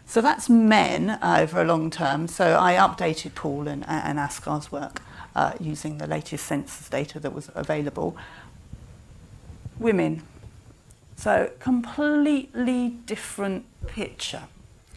[0.05, 2.27] So that's men uh, over a long term.
[2.27, 5.01] So I updated Paul and, and Asghar's work
[5.35, 8.17] uh, using the latest census data that was available.
[9.79, 10.23] Women.
[11.15, 14.43] So completely different picture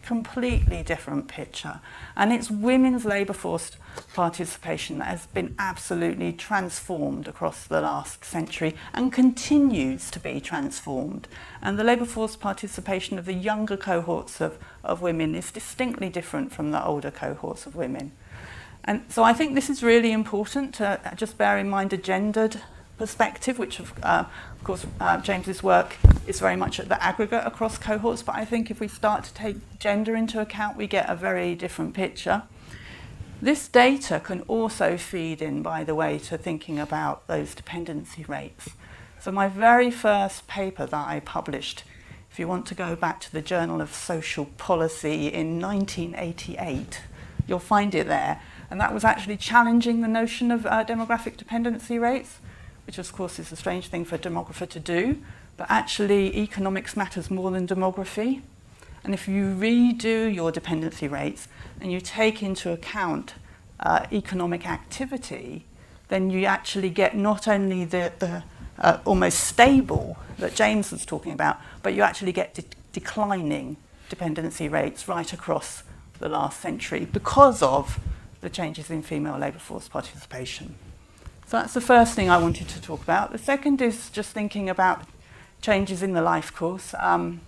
[0.07, 1.81] completely different picture.
[2.15, 3.71] And it's women's labour force
[4.13, 11.27] participation that has been absolutely transformed across the last century and continues to be transformed.
[11.61, 16.53] And the labour force participation of the younger cohorts of, of women is distinctly different
[16.53, 18.13] from the older cohorts of women.
[18.85, 22.61] And so I think this is really important to just bear in mind a gendered
[22.97, 27.43] perspective, which of, uh, of course uh, James's work is very much at the aggregate
[27.45, 31.09] across cohorts, but I think if we start to take gender into account, we get
[31.09, 32.43] a very different picture.
[33.41, 38.69] This data can also feed in, by the way, to thinking about those dependency rates.
[39.19, 41.83] So my very first paper that I published,
[42.31, 47.01] if you want to go back to the Journal of Social Policy in 1988,
[47.47, 48.41] you'll find it there.
[48.69, 52.39] And that was actually challenging the notion of uh, demographic dependency rates
[52.87, 55.21] which of course is a strange thing for a demographer to do,
[55.57, 58.41] but actually economics matters more than demography.
[59.03, 61.47] And if you redo your dependency rates
[61.81, 63.35] and you take into account
[63.81, 65.65] uh, economic activity,
[66.07, 68.43] then you actually get not only the, the
[68.79, 72.63] uh, almost stable that James was talking about, but you actually get de-
[72.93, 73.75] declining
[74.09, 75.83] dependency rates right across
[76.19, 77.99] the last century because of
[78.41, 80.75] the changes in female labour force participation.
[81.47, 83.31] So that's the first thing I wanted to talk about.
[83.31, 85.03] The second is just thinking about
[85.61, 86.93] changes in the life course.
[86.99, 87.39] Um,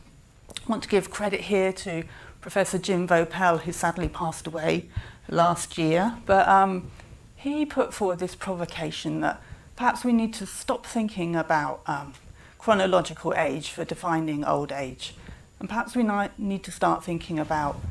[0.49, 2.05] I want to give credit here to
[2.39, 4.85] Professor Jim Vaupel, who sadly passed away
[5.27, 6.15] last year.
[6.25, 6.89] But um,
[7.35, 9.41] he put forward this provocation that
[9.75, 12.13] perhaps we need to stop thinking about um,
[12.57, 15.13] chronological age for defining old age.
[15.59, 16.05] And perhaps we
[16.37, 17.81] need to start thinking about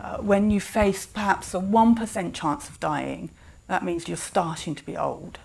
[0.00, 3.28] uh, when you face perhaps a 1% chance of dying,
[3.68, 5.38] that means you're starting to be old.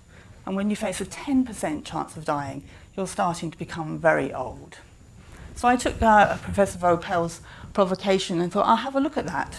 [0.46, 2.64] And when you face a 10% chance of dying,
[2.96, 4.78] you're starting to become very old.
[5.56, 7.41] So I took uh, Professor Vaupel's
[7.74, 9.58] provocation and thought, I'll have a look at that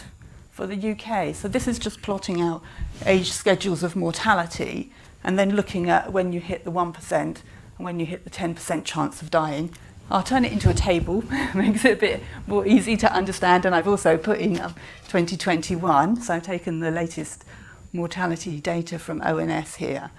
[0.50, 1.34] for the UK.
[1.34, 2.62] So this is just plotting out
[3.04, 4.90] age schedules of mortality
[5.24, 7.36] and then looking at when you hit the 1% and
[7.78, 9.74] when you hit the 10% chance of dying.
[10.10, 11.24] I'll turn it into a table,
[11.54, 13.64] makes it a bit more easy to understand.
[13.64, 14.74] And I've also put in um,
[15.08, 17.44] 2021, so I've taken the latest
[17.92, 20.10] mortality data from ONS here.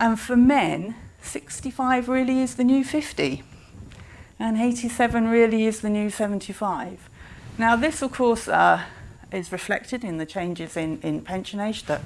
[0.00, 3.42] And for men, 65 really is the new 50,
[4.38, 7.10] and 87 really is the new 75.
[7.58, 8.82] Now, this, of course, uh,
[9.30, 12.00] is reflected in the changes in, in pension age that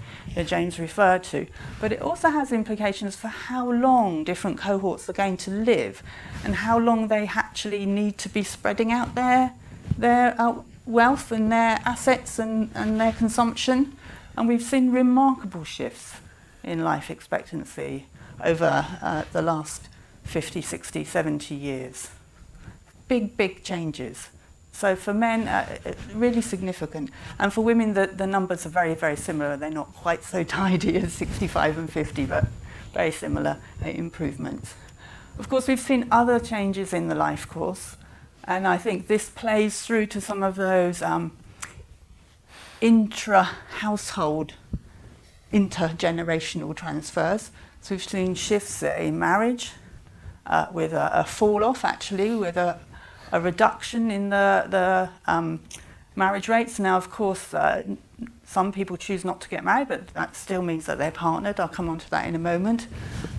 [0.45, 1.47] James referred to,
[1.81, 6.03] but it also has implications for how long different cohorts are going to live
[6.45, 9.53] and how long they actually need to be spreading out their,
[9.97, 13.97] their uh, wealth and their assets and, and their consumption.
[14.37, 16.15] And we've seen remarkable shifts
[16.65, 18.07] in life expectancy
[18.43, 19.89] over uh, the last
[20.25, 22.11] 50, 60, 70 years.
[23.09, 24.29] Big, big changes.
[24.73, 27.11] So for men, uh, uh, really significant.
[27.39, 29.57] And for women, the, the numbers are very, very similar.
[29.57, 32.47] They're not quite so tidy as 65 and 50, but
[32.93, 34.75] very similar uh, improvements.
[35.39, 37.97] Of course, we've seen other changes in the life course,
[38.45, 41.37] and I think this plays through to some of those um,
[42.81, 44.55] intra-household
[45.55, 47.51] intergenerational transfers.
[47.81, 49.73] So we've seen shifts in marriage
[50.47, 52.79] uh, with a, a, fall off actually, with a,
[53.33, 55.61] a reduction in the, the um,
[56.17, 56.79] marriage rates.
[56.79, 57.85] Now, of course, uh,
[58.45, 61.59] some people choose not to get married, but that still means that they're partnered.
[61.61, 62.89] I'll come on to that in a moment.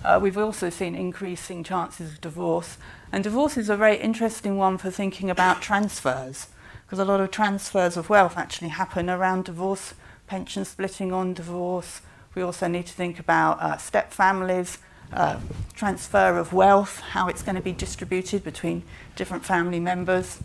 [0.03, 2.77] Uh, we've also seen increasing chances of divorce.
[3.11, 6.47] And divorce is a very interesting one for thinking about transfers,
[6.85, 9.93] because a lot of transfers of wealth actually happen around divorce,
[10.27, 12.01] pension splitting on divorce,
[12.35, 14.77] we also need to think about uh, step families,
[15.13, 15.39] uh,
[15.73, 18.83] transfer of wealth, how it's going to be distributed between
[19.15, 20.39] different family members.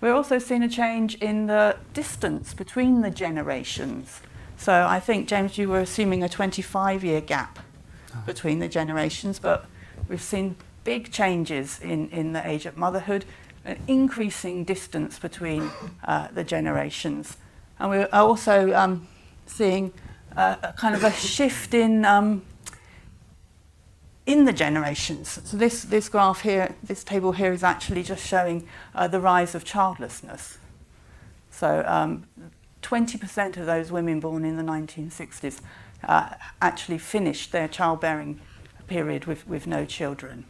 [0.00, 4.20] We're also seeing a change in the distance between the generations.
[4.56, 7.60] So I think, James, you were assuming a 25 year gap
[8.24, 9.66] between the generations, but
[10.08, 13.24] we've seen big changes in, in the age of motherhood,
[13.64, 15.70] an increasing distance between
[16.04, 17.36] uh, the generations.
[17.78, 19.06] And we're also um,
[19.46, 19.92] seeing
[20.36, 22.42] kind of a shift in um,
[24.26, 25.40] in the generations.
[25.44, 29.54] So this this graph here, this table here, is actually just showing uh, the rise
[29.54, 30.58] of childlessness.
[31.50, 31.84] So.
[31.86, 32.26] Um,
[32.82, 35.60] 20% of those women born in the 1960s
[36.04, 36.30] uh,
[36.62, 38.40] actually finished their childbearing
[38.86, 40.44] period with, with no children.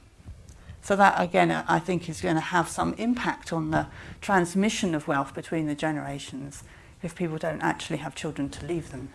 [0.83, 3.87] So that again, I think, is going to have some impact on the
[4.21, 6.63] transmission of wealth between the generations
[7.03, 9.09] if people don't actually have children to leave them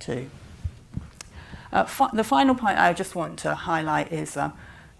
[0.00, 0.30] too.
[1.72, 4.50] Uh, fi the final point I just want to highlight is uh,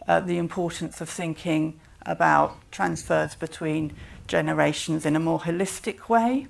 [0.06, 3.92] uh, the importance of thinking about transfers between
[4.26, 6.46] generations in a more holistic way.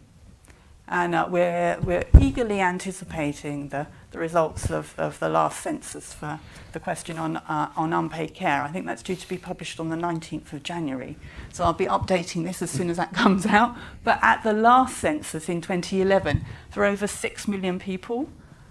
[0.88, 6.40] And uh, we're, we're eagerly anticipating the, the results of, of the last census for
[6.72, 8.62] the question on, uh, on unpaid care.
[8.62, 11.16] I think that's due to be published on the 19th of January.
[11.52, 13.76] So I'll be updating this as soon as that comes out.
[14.04, 18.28] But at the last census in 2011, there were over 6 million people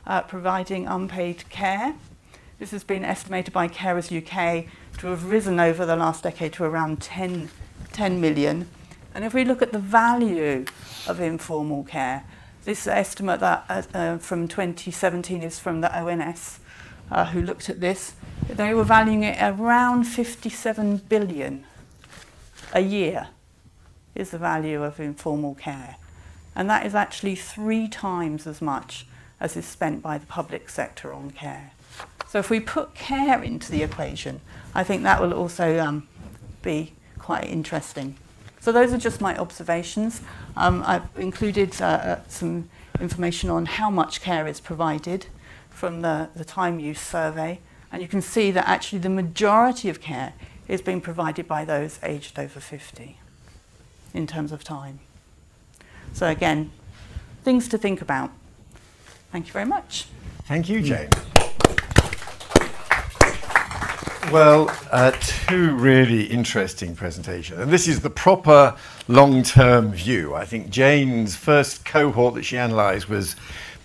[0.07, 1.95] uh, providing unpaid care.
[2.57, 4.65] This has been estimated by Carers UK
[4.99, 7.49] to have risen over the last decade to around 10,
[7.91, 8.67] 10 million.
[9.13, 10.65] And if we look at the value
[11.07, 12.23] of informal care,
[12.67, 16.59] this estimate that uh, uh, from 2017 is from the ONS,
[17.09, 18.13] uh, who looked at this.
[18.49, 21.63] They were valuing it around 57 billion
[22.73, 23.29] a year
[24.15, 25.95] is the value of informal care.
[26.57, 29.07] And that is actually three times as much
[29.39, 31.71] as is spent by the public sector on care.
[32.27, 34.41] So if we put care into the equation,
[34.75, 36.09] I think that will also um,
[36.61, 38.17] be quite interesting.
[38.59, 40.21] So those are just my observations.
[40.55, 45.27] Um, I've included uh, uh, some information on how much care is provided
[45.69, 47.59] from the, the time use survey.
[47.91, 50.33] And you can see that actually the majority of care
[50.67, 53.19] is being provided by those aged over 50
[54.13, 54.99] in terms of time.
[56.13, 56.71] So again,
[57.43, 58.31] things to think about.
[59.31, 60.07] Thank you very much.
[60.45, 61.13] Thank you, James.
[64.31, 67.61] Well, uh, two really interesting presentations.
[67.61, 68.75] And this is the proper
[69.07, 70.35] long term view.
[70.35, 73.37] I think Jane's first cohort that she analysed was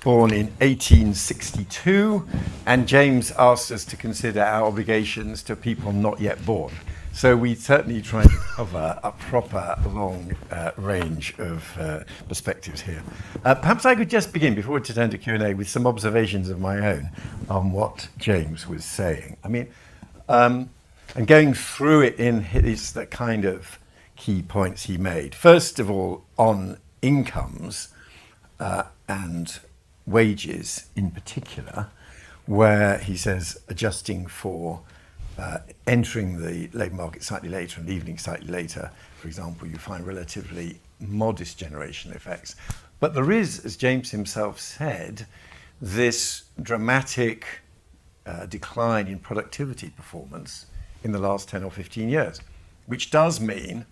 [0.03, 2.27] born in 1862,
[2.67, 6.73] and James asked us to consider our obligations to people not yet born.
[7.13, 13.05] So we certainly try to cover a proper long uh, range of uh, perspectives here.
[13.45, 16.59] Uh, perhaps I could just begin, before we turn to Q&A, with some observations of
[16.59, 17.11] my own
[17.49, 19.37] on what James was saying.
[19.45, 19.69] I mean,
[20.33, 20.71] um,
[21.15, 23.79] and going through it in his the kind of
[24.17, 25.35] key points he made.
[25.35, 27.89] First of all, on incomes
[28.59, 29.61] uh, and
[30.07, 31.89] wages in particular,
[32.47, 34.81] where he says adjusting for
[35.39, 40.07] uh, entering the labour market slightly later and leaving slightly later, for example, you find
[40.07, 42.57] relatively modest generational effects.
[43.01, 45.27] But there is, as James himself said,
[45.81, 47.45] this dramatic
[48.27, 50.67] uh, decline in productivity performance
[51.03, 52.41] in the last 10 or 15 years,
[52.87, 53.87] which does mean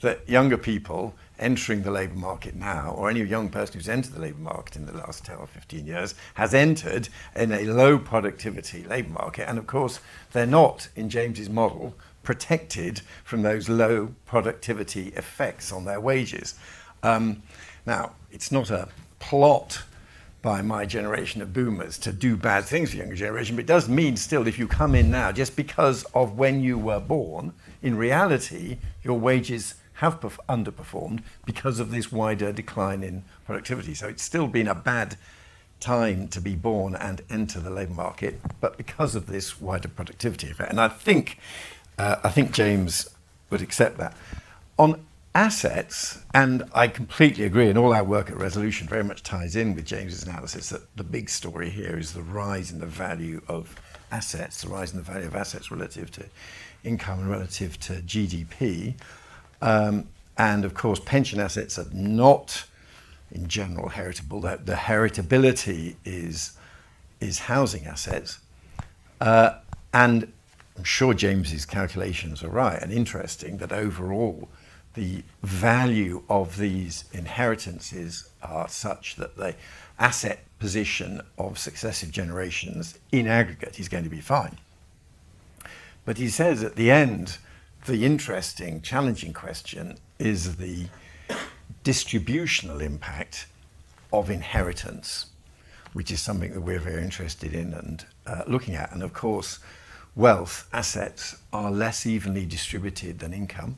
[0.00, 4.20] that younger people entering the labour market now, or any young person who's entered the
[4.20, 8.84] labour market in the last 10 or 15 years, has entered in a low productivity
[8.84, 9.48] labour market.
[9.48, 10.00] And of course,
[10.32, 16.54] they're not, in James's model, protected from those low productivity effects on their wages.
[17.02, 17.42] Um,
[17.86, 19.82] now, it's not a plot
[20.40, 23.88] by my generation of boomers to do bad things for younger generation, but it does
[23.88, 27.96] mean still if you come in now, just because of when you were born, in
[27.96, 33.94] reality, your wages have perf- underperformed because of this wider decline in productivity.
[33.94, 35.16] So it's still been a bad
[35.80, 40.50] time to be born and enter the labour market, but because of this wider productivity
[40.50, 40.70] effect.
[40.70, 41.38] And I think,
[41.98, 43.08] uh, I think James
[43.50, 44.16] would accept that.
[44.78, 45.04] On
[45.38, 49.76] assets, and I completely agree, and all our work at Resolution very much ties in
[49.76, 53.76] with James's analysis that the big story here is the rise in the value of
[54.10, 56.24] assets, the rise in the value of assets relative to
[56.82, 58.94] income and relative to GDP.
[59.62, 62.64] Um, and of course, pension assets are not,
[63.30, 64.40] in general, heritable.
[64.40, 66.58] The, the heritability is,
[67.20, 68.40] is housing assets.
[69.20, 69.50] Uh,
[69.94, 70.32] and
[70.76, 74.48] I'm sure James's calculations are right and interesting that overall
[74.98, 79.54] the value of these inheritances are such that the
[79.96, 84.58] asset position of successive generations in aggregate is going to be fine.
[86.04, 87.38] But he says at the end,
[87.86, 90.86] the interesting, challenging question is the
[91.84, 93.46] distributional impact
[94.12, 95.26] of inheritance,
[95.92, 98.90] which is something that we're very interested in and uh, looking at.
[98.92, 99.60] And of course,
[100.16, 103.76] wealth, assets are less evenly distributed than income.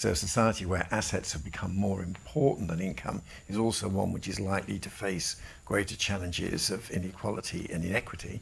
[0.00, 3.20] So, a society where assets have become more important than income
[3.50, 5.36] is also one which is likely to face
[5.66, 8.40] greater challenges of inequality and inequity.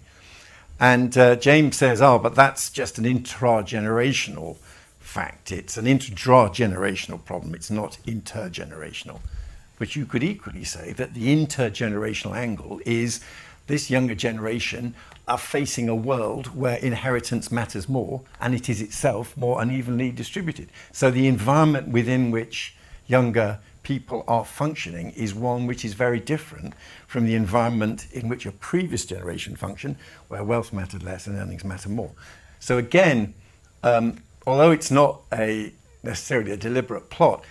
[0.79, 4.59] And uh, James says, oh, but that's just an intragenerational
[5.01, 5.51] fact.
[5.51, 7.57] It's an intra-generational problem.
[7.57, 9.19] It's not intergenerational.
[9.81, 13.21] But you could equally say that the intergenerational angle is
[13.67, 14.95] this younger generation
[15.29, 20.69] are facing a world where inheritance matters more and it is itself more unevenly distributed.
[20.93, 22.75] So the environment within which
[23.07, 26.75] younger people are functioning is one which is very different
[27.07, 29.97] from the environment in which a previous generation functioned,
[30.29, 32.11] where wealth mattered less and earnings matter more.
[32.61, 33.35] So again,
[33.83, 35.73] um, although it's not a
[36.03, 37.45] necessarily a deliberate plot,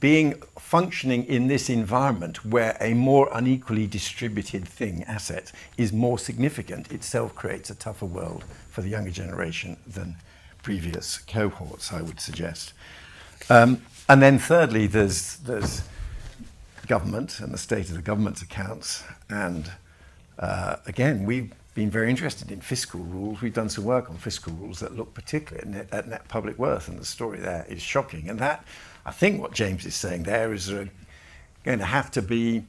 [0.00, 6.90] being functioning in this environment where a more unequally distributed thing, asset, is more significant,
[6.90, 10.16] itself creates a tougher world for the younger generation than
[10.62, 12.72] previous cohorts, I would suggest.
[13.48, 15.82] Um, and then thirdly, there's, there's
[16.88, 19.04] government and the state of the government's accounts.
[19.30, 19.70] And
[20.38, 23.40] uh, again, we've been very interested in fiscal rules.
[23.40, 26.58] We've done some work on fiscal rules that look particularly at net, at net public
[26.58, 28.28] worth, and the story there is shocking.
[28.28, 28.64] And that,
[29.06, 30.86] I think, what James is saying there is uh,
[31.62, 32.64] going to have to be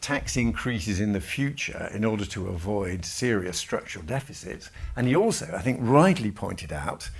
[0.00, 4.70] tax increases in the future in order to avoid serious structural deficits.
[4.94, 7.10] And he also, I think, rightly pointed out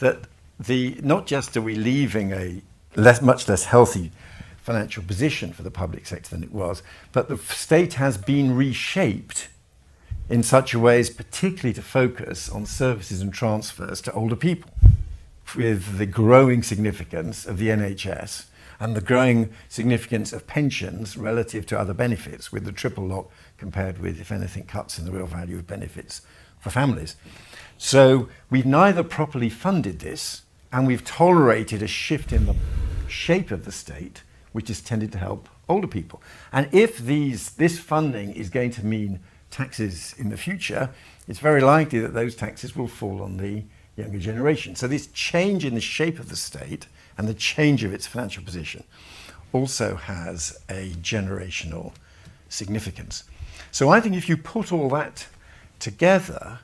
[0.00, 0.26] that
[0.60, 2.60] the not just are we leaving a
[2.94, 4.12] less, much less healthy
[4.62, 6.82] financial position for the public sector than it was,
[7.12, 9.48] but the state has been reshaped
[10.28, 14.70] in such a way as particularly to focus on services and transfers to older people,
[15.56, 18.46] with the growing significance of the NHS
[18.80, 23.98] and the growing significance of pensions relative to other benefits, with the triple lock compared
[23.98, 26.22] with, if anything, cuts in the real value of benefits
[26.58, 27.16] for families.
[27.78, 30.42] So we've neither properly funded this
[30.72, 32.56] and we've tolerated a shift in the
[33.06, 34.22] shape of the state,
[34.52, 36.22] which has tended to help older people.
[36.52, 39.20] And if these, this funding is going to mean
[39.50, 40.90] taxes in the future,
[41.28, 43.64] it's very likely that those taxes will fall on the
[43.96, 44.74] younger generation.
[44.74, 46.86] So this change in the shape of the state
[47.16, 48.84] and the change of its financial position
[49.52, 51.92] also has a generational
[52.48, 53.24] significance.
[53.70, 55.28] So I think if you put all that
[55.78, 56.60] together,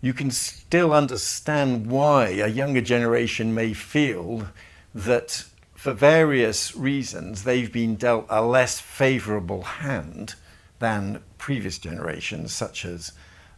[0.00, 4.48] you can still understand why a younger generation may feel
[4.94, 10.34] that for various reasons they've been dealt a less favourable hand
[10.78, 13.12] than previous generations, such as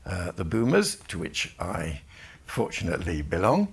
[0.05, 2.01] uh, the boomers, to which I
[2.53, 3.73] fortunately belong.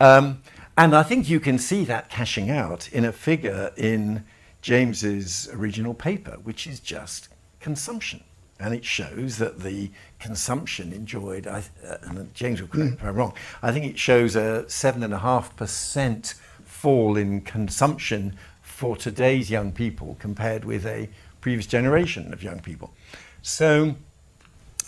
[0.00, 0.40] Um,
[0.78, 4.24] and I think you can see that cashing out in a figure in
[4.62, 7.28] James's original paper, which is just
[7.60, 8.24] consumption.
[8.58, 12.94] And it shows that the consumption enjoyed, I, uh, and James will correct mm.
[12.94, 19.70] if I'm wrong, I think it shows a 7.5% fall in consumption for today's young
[19.70, 21.10] people compared with a
[21.42, 22.94] previous generation of young people.
[23.42, 23.96] So,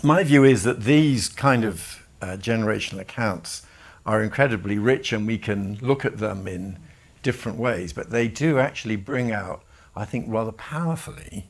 [0.02, 2.05] my view is that these kind of
[2.36, 3.62] generational accounts
[4.04, 6.78] are incredibly rich and we can look at them in
[7.22, 9.62] different ways, but they do actually bring out,
[9.96, 11.46] I think, rather powerfully,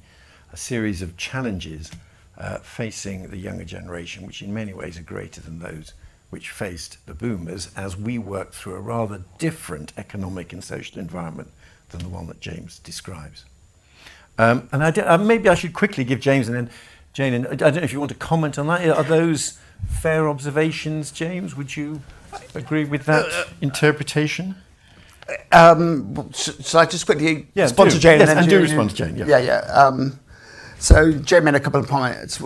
[0.53, 1.91] a series of challenges
[2.39, 5.93] uh, facing the younger generation, which in many ways are greater than those
[6.31, 11.51] which faced the boomers as we worked through a rather different economic and social environment
[11.91, 13.45] than the one that James describes.
[14.39, 16.71] Um, and I did, uh, maybe I should quickly give James and then
[17.13, 18.87] Jane, and I don't know if you want to comment on that.
[18.89, 19.59] Are those
[19.89, 21.57] fair observations, James?
[21.57, 22.03] Would you
[22.55, 24.57] agree with that uh, uh interpretation?
[25.51, 27.97] Um, shall I just quickly yeah, respond do.
[27.97, 28.21] to Jane?
[28.21, 29.17] Yes, and, and do respond to Jane.
[29.17, 29.39] Yeah, yeah.
[29.39, 29.59] yeah.
[29.73, 30.21] Um,
[30.79, 32.39] so Jane made a couple of points.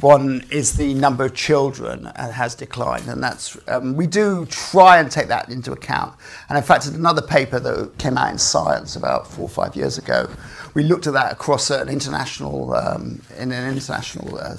[0.00, 5.10] One is the number of children has declined, and that's um, we do try and
[5.10, 6.14] take that into account.
[6.48, 9.76] And in fact, in another paper that came out in Science about four or five
[9.76, 10.28] years ago,
[10.74, 14.56] we looked at that across an international um, in an international uh,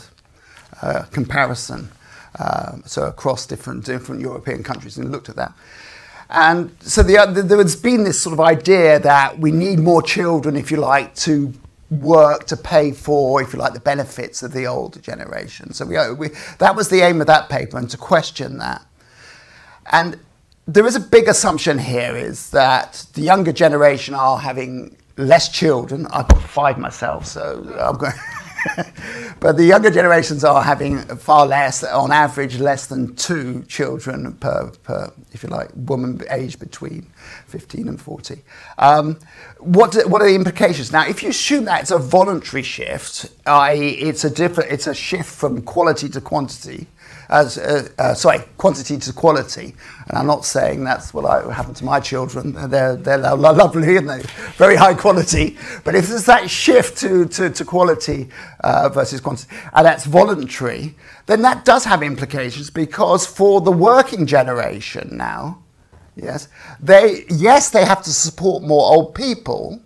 [0.82, 1.90] uh, comparison,
[2.40, 5.54] uh, so across different different European countries, and looked at that.
[6.30, 10.58] And so the, there has been this sort of idea that we need more children,
[10.58, 11.54] if you like, to
[11.90, 15.72] work to pay for, if you like, the benefits of the older generation.
[15.72, 16.28] So we, we,
[16.60, 18.86] that was the aim of that paper, and to question that.
[19.92, 20.20] And
[20.68, 26.08] there is a big assumption here is that the younger generation are having less children.
[26.08, 28.14] I've got five myself, so I'm going.
[29.40, 34.72] but the younger generations are having far less, on average, less than two children per,
[34.84, 37.08] per if you like, woman aged between
[37.48, 38.42] 15 and 40.
[38.78, 39.20] Um,
[39.60, 40.92] what, what are the implications?
[40.92, 44.94] Now, if you assume that it's a voluntary shift, i.e., it's a different, it's a
[44.96, 46.88] shift from quality to quantity,
[47.30, 49.76] as uh, uh, sorry, quantity to quality.
[50.08, 52.54] And I'm not saying that's what I, happened to my children.
[52.70, 54.24] They're, they're lovely and they're
[54.56, 55.58] very high quality.
[55.84, 58.30] But if there's that shift to, to, to quality
[58.62, 64.26] uh, versus quantity, and that's voluntary, then that does have implications because for the working
[64.26, 65.64] generation now,
[66.16, 66.48] yes,
[66.80, 69.82] they yes they have to support more old people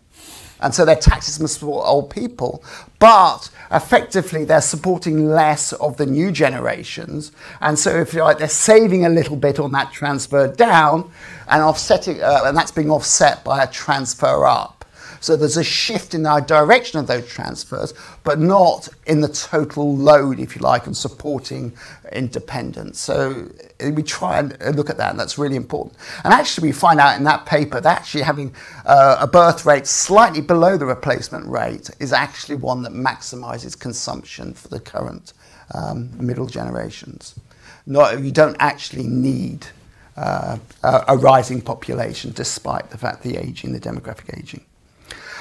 [0.62, 2.64] and so their taxes must support old people.
[3.00, 7.32] But effectively, they're supporting less of the new generations.
[7.62, 11.12] And so, if you like, they're saving a little bit on that transfer down
[11.48, 14.82] and offsetting, uh, and that's being offset by a transfer up.
[15.22, 17.94] So there's a shift in the direction of those transfers,
[18.24, 21.74] but not in the total load, if you like, and supporting
[22.12, 23.00] independence.
[23.00, 23.48] So
[23.90, 25.98] we try and look at that, and that's really important.
[26.24, 28.54] And actually, we find out in that paper that actually having
[28.86, 34.54] uh, a birth rate slightly below the replacement rate is actually one that maximizes consumption
[34.54, 35.34] for the current
[35.74, 37.36] um, middle generations.
[37.86, 39.66] Not, you don't actually need
[40.18, 44.66] uh, a, a rising population despite the fact the aging, the demographic aging.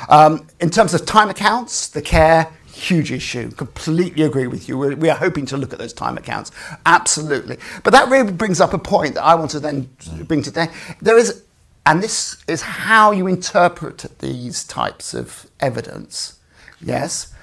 [0.09, 3.51] Um, in terms of time accounts, the care, huge issue.
[3.51, 4.79] Completely agree with you.
[4.79, 6.51] We're, we are hoping to look at those time accounts.
[6.87, 7.59] Absolutely.
[7.85, 9.91] But that really brings up a point that I want to then
[10.27, 10.69] bring today.
[11.01, 11.43] There is,
[11.87, 16.39] and this is how you interpret these types of evidence.
[16.81, 17.35] Yes.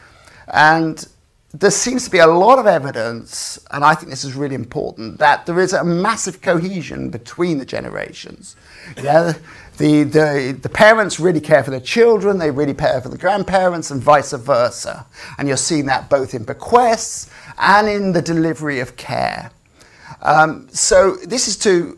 [0.48, 1.06] And
[1.54, 5.18] there seems to be a lot of evidence, and I think this is really important,
[5.20, 8.56] that there is a massive cohesion between the generations.
[9.02, 9.34] Yeah,
[9.78, 13.92] the, the, the parents really care for their children, they really care for the grandparents,
[13.92, 15.06] and vice versa.
[15.38, 19.52] And you're seeing that both in bequests and in the delivery of care.
[20.22, 21.98] Um, so, this is to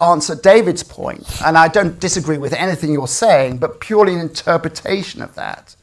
[0.00, 5.22] answer David's point, and I don't disagree with anything you're saying, but purely an interpretation
[5.22, 5.74] of that.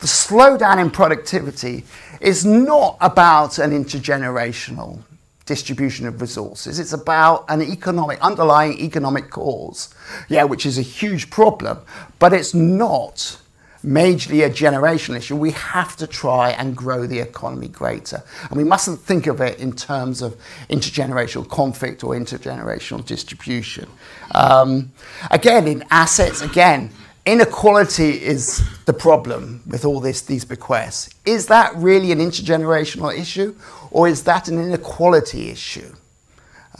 [0.00, 1.84] The slowdown in productivity
[2.20, 5.02] is not about an intergenerational
[5.46, 6.78] distribution of resources.
[6.78, 9.94] It's about an economic, underlying economic cause,
[10.28, 11.78] yeah, which is a huge problem,
[12.18, 13.38] but it's not
[13.84, 18.22] majorly a generational issue, we have to try and grow the economy greater.
[18.48, 20.36] And we mustn't think of it in terms of
[20.70, 23.88] intergenerational conflict or intergenerational distribution.
[24.34, 24.92] Um,
[25.30, 26.90] again, in assets, again,
[27.26, 31.10] inequality is the problem with all this, these bequests.
[31.24, 33.54] Is that really an intergenerational issue
[33.94, 35.94] or is that an inequality issue?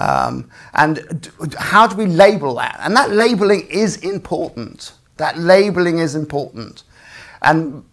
[0.00, 2.80] Um, and how do we label that?
[2.80, 4.92] And that labeling is important.
[5.18, 6.82] That labeling is important.
[7.40, 7.84] And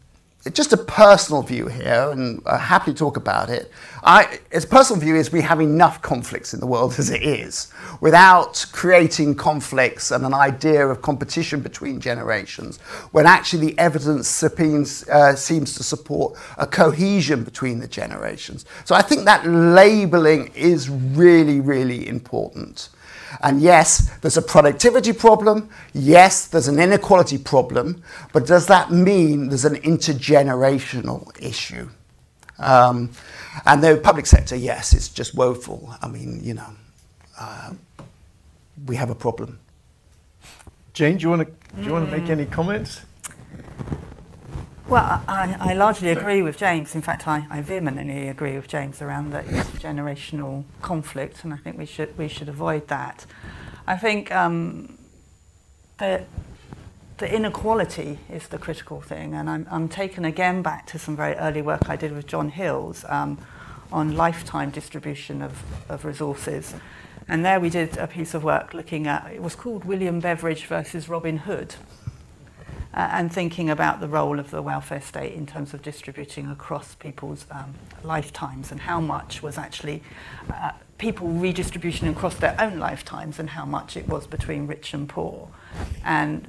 [0.50, 3.72] just a personal view here, and I happily talk about it.
[4.04, 7.72] I, its personal view is we have enough conflicts in the world as it is,
[8.00, 12.80] without creating conflicts and an idea of competition between generations,
[13.12, 18.66] when actually the evidence seems, uh, seems to support a cohesion between the generations.
[18.86, 22.90] So I think that labeling is really, really important.
[23.40, 25.70] And yes, there's a productivity problem.
[25.94, 28.04] Yes, there's an inequality problem.
[28.34, 31.90] But does that mean there's an intergenerational issue?
[32.60, 33.12] Um,
[33.66, 35.94] and the public sector, yes, it's just woeful.
[36.02, 36.68] I mean, you know,
[37.40, 37.74] uh,
[38.86, 39.60] we have a problem.
[40.94, 43.02] Jane, do you want to do you want to make any comments?
[44.92, 46.96] Well, I, I, largely agree with James.
[46.96, 49.40] In fact, I, I vehemently agree with James around the
[49.80, 53.26] generational conflict, and I think we should we should avoid that.
[53.88, 54.98] I think um,
[55.98, 56.26] the
[57.20, 61.36] the inequality is the critical thing, and I'm, I'm taken again back to some very
[61.36, 63.38] early work I did with John Hills um,
[63.94, 66.74] on lifetime distribution of, of resources.
[67.30, 70.66] And there we did a piece of work looking at, it was called William Beveridge
[70.66, 71.76] versus Robin Hood,
[72.94, 76.96] uh, and thinking about the role of the welfare state in terms of distributing across
[76.96, 77.74] people's um,
[78.04, 80.04] lifetimes and how much was actually
[80.54, 85.10] uh, people redistribution across their own lifetimes and how much it was between rich and
[85.10, 85.48] poor.
[86.04, 86.48] And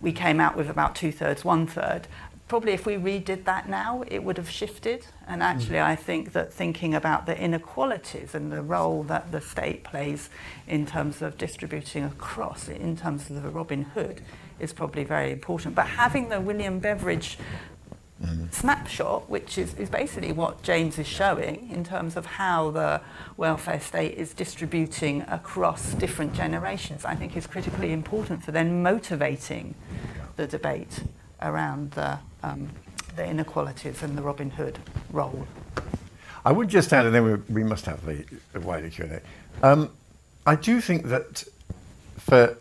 [0.00, 2.08] we came out with about two thirds, one third.
[2.48, 5.06] Probably if we redid that now, it would have shifted.
[5.26, 5.84] And actually, mm.
[5.84, 10.30] I think that thinking about the inequalities and the role that the state plays
[10.66, 14.20] in terms of distributing across, in terms of the Robin Hood,
[14.58, 15.74] is probably very important.
[15.74, 17.38] But having the William Beveridge
[18.22, 18.46] mm-hmm.
[18.50, 23.00] snapshot, which is, is basically what James is showing in terms of how the
[23.36, 29.74] welfare state is distributing across different generations, I think is critically important for then motivating
[30.36, 31.02] the debate
[31.42, 32.70] around the, um,
[33.16, 34.78] the inequalities and the Robin Hood
[35.10, 35.46] role.
[36.44, 39.20] I would just add, and then we, we must have the, the wider Q&A.
[39.66, 39.90] Um,
[40.46, 41.44] I do think that
[42.18, 42.58] for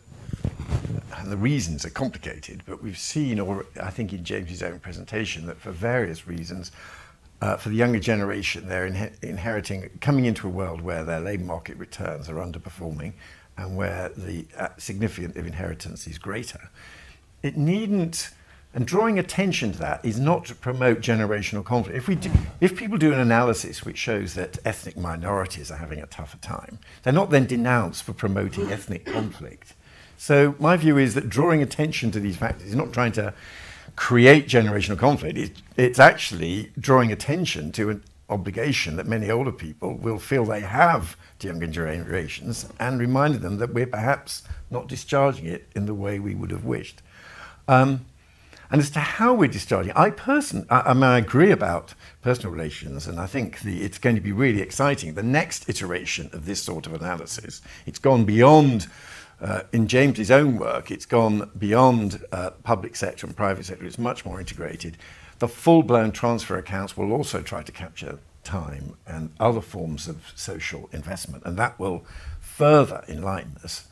[1.24, 5.46] and the reasons are complicated, but we've seen, or I think in James's own presentation,
[5.48, 6.72] that for various reasons,
[7.42, 8.86] uh, for the younger generation, they're
[9.22, 13.14] inheriting, coming into a world where their labour market returns are underperforming
[13.58, 16.70] and where the uh, significance of inheritance is greater.
[17.42, 18.32] It needn't,
[18.74, 21.98] and drawing attention to that is not to promote generational conflict.
[21.98, 26.02] If, we do, if people do an analysis which shows that ethnic minorities are having
[26.02, 29.74] a tougher time, they're not then denounced for promoting ethnic conflict
[30.18, 33.34] so my view is that drawing attention to these factors is not trying to
[33.96, 35.38] create generational conflict.
[35.38, 40.62] It, it's actually drawing attention to an obligation that many older people will feel they
[40.62, 45.94] have to younger generations and reminding them that we're perhaps not discharging it in the
[45.94, 47.02] way we would have wished.
[47.68, 48.06] Um,
[48.72, 51.94] and as to how we're discharging, I person, I, I, mean, I agree about
[52.24, 55.14] personal relations, and I think the, it's going to be really exciting.
[55.14, 58.88] The next iteration of this sort of analysis, it's gone beyond
[59.44, 63.86] uh, in James's own work, it's gone beyond uh, public sector and private sector.
[63.86, 64.98] It's much more integrated.
[65.40, 70.90] The full-blown transfer accounts will also try to capture time and other forms of social
[70.94, 72.06] investment, and that will
[72.40, 73.88] further enlighten us.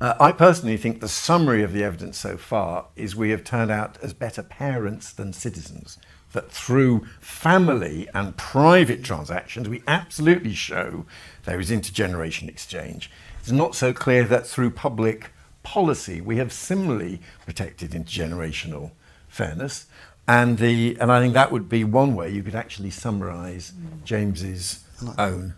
[0.00, 3.70] Uh, I personally think the summary of the evidence so far is we have turned
[3.70, 5.98] out as better parents than citizens.
[6.32, 11.06] That through family and private transactions, we absolutely show
[11.44, 13.10] there is intergeneration exchange.
[13.44, 15.30] It's not so clear that through public
[15.62, 18.92] policy we have similarly protected intergenerational
[19.28, 19.84] fairness.
[20.26, 24.82] And, the, and I think that would be one way you could actually summarize James's
[25.18, 25.56] own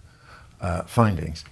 [0.60, 1.44] uh, findings.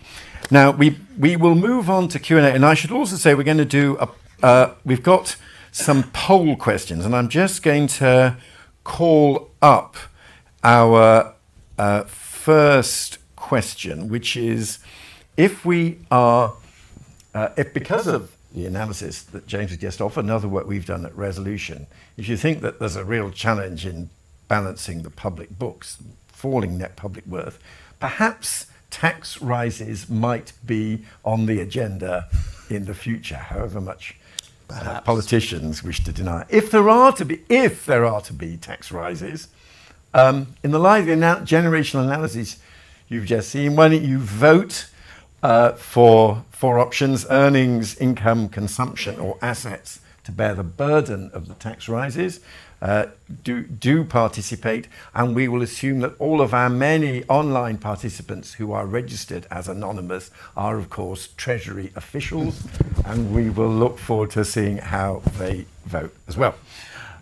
[0.50, 2.40] Now, we, we will move on to Q&A.
[2.40, 4.08] And I should also say we're going to do, a,
[4.44, 5.36] uh, we've got
[5.70, 7.04] some poll questions.
[7.04, 8.38] And I'm just going to
[8.82, 9.96] call up
[10.64, 11.36] our
[11.78, 14.80] uh, first question, which is
[15.36, 16.54] if we are,
[17.34, 21.04] uh, if because of the analysis that James has just offered, another work we've done
[21.04, 24.10] at Resolution, if you think that there's a real challenge in
[24.48, 27.58] balancing the public books, falling net public worth,
[27.98, 32.28] perhaps tax rises might be on the agenda
[32.70, 34.16] in the future, however much
[34.70, 36.44] uh, politicians wish to deny.
[36.48, 39.48] If there are to be, if there are to be tax rises,
[40.12, 42.58] um, in the live ana- generational analysis
[43.08, 44.86] you've just seen, why don't you vote
[45.44, 51.54] uh, for four options: earnings, income, consumption, or assets to bear the burden of the
[51.54, 52.40] tax rises?
[52.82, 53.06] Uh,
[53.44, 58.72] do, do participate, and we will assume that all of our many online participants who
[58.72, 62.62] are registered as anonymous are, of course, Treasury officials,
[63.06, 66.56] and we will look forward to seeing how they vote as well.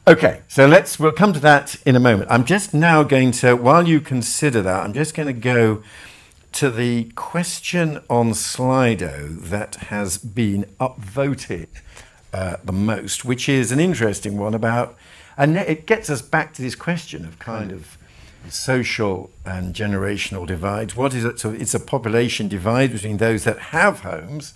[0.08, 2.28] Okay, so let's we'll come to that in a moment.
[2.28, 5.84] I'm just now going to, while you consider that, I'm just going to go
[6.52, 11.68] to the question on Slido that has been upvoted
[12.32, 14.96] uh, the most, which is an interesting one about
[15.36, 17.96] and it gets us back to this question of kind of
[18.48, 20.96] social and generational divides.
[20.96, 21.38] What is it?
[21.38, 24.54] So it's a population divide between those that have homes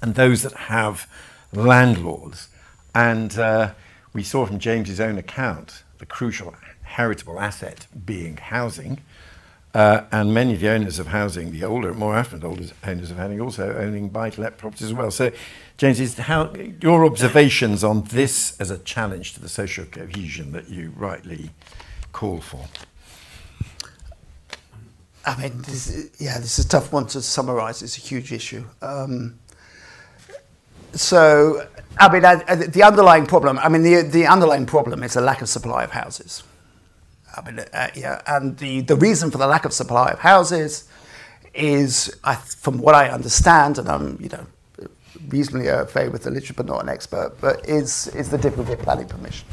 [0.00, 1.10] and those that have
[1.52, 2.48] landlords.
[2.94, 3.72] And uh,
[4.12, 9.02] we saw from James's own account the crucial heritable asset being housing.
[9.76, 13.38] Uh, and many of the owners of housing, the older, more affluent owners of housing,
[13.42, 15.10] also owning buy-to-let properties as well.
[15.10, 15.30] So
[15.76, 16.50] James, is how
[16.80, 21.50] your observations on this as a challenge to the social cohesion that you rightly
[22.12, 22.64] call for?
[25.26, 27.82] I mean, this is, yeah, this is a tough one to summarise.
[27.82, 28.64] It's a huge issue.
[28.80, 29.38] Um,
[30.92, 31.66] so,
[31.98, 33.58] I mean, I, I, the underlying problem.
[33.58, 36.44] I mean, the the underlying problem is a lack of supply of houses.
[37.36, 40.88] I mean, uh, yeah, and the the reason for the lack of supply of houses
[41.54, 44.46] is, I, from what I understand, and I'm you know
[45.28, 48.78] reasonably fait with the literature, but not an expert, but is, is the difficulty of
[48.80, 49.48] planning permission.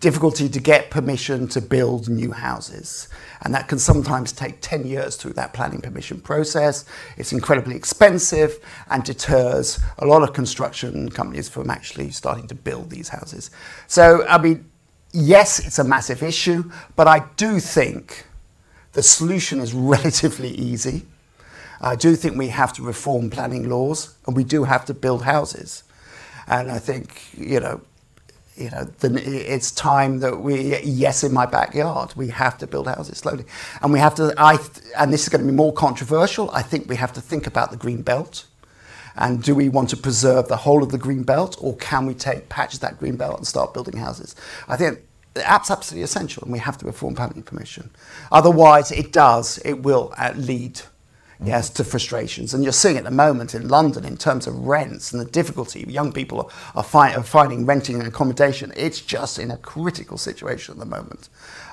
[0.00, 3.08] Difficulty to get permission to build new houses.
[3.42, 6.84] And that can sometimes take 10 years through that planning permission process.
[7.16, 8.58] It's incredibly expensive
[8.90, 13.50] and deters a lot of construction companies from actually starting to build these houses.
[13.86, 14.70] So, I mean,
[15.14, 18.26] yes, it's a massive issue, but I do think
[18.92, 21.06] the solution is relatively easy.
[21.80, 25.22] I do think we have to reform planning laws and we do have to build
[25.22, 25.84] houses.
[26.46, 27.80] And I think, you know,
[28.56, 33.18] you know, it's time that we, yes, in my backyard, we have to build houses
[33.18, 33.44] slowly.
[33.82, 34.58] And we have to, I,
[34.96, 37.72] and this is going to be more controversial, I think we have to think about
[37.72, 38.46] the green belt.
[39.16, 42.14] And do we want to preserve the whole of the green belt or can we
[42.14, 44.34] take patches of that green belt and start building houses?
[44.68, 45.00] I think
[45.34, 47.90] that's absolutely essential and we have to reform planning permission.
[48.32, 50.80] Otherwise, it does, it will uh, lead
[51.42, 52.54] yes, to frustrations.
[52.54, 55.84] And you're seeing at the moment in London in terms of rents and the difficulty
[55.88, 58.72] young people are, find, are finding renting and accommodation.
[58.76, 61.28] It's just in a critical situation at the moment.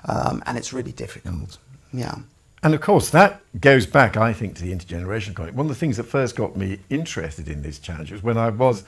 [0.06, 1.58] Um, and it's really difficult.
[1.94, 2.16] Yeah.
[2.64, 5.58] And of course, that goes back, I think, to the intergenerational conflict.
[5.58, 8.50] One of the things that first got me interested in this challenge was when I
[8.50, 8.84] was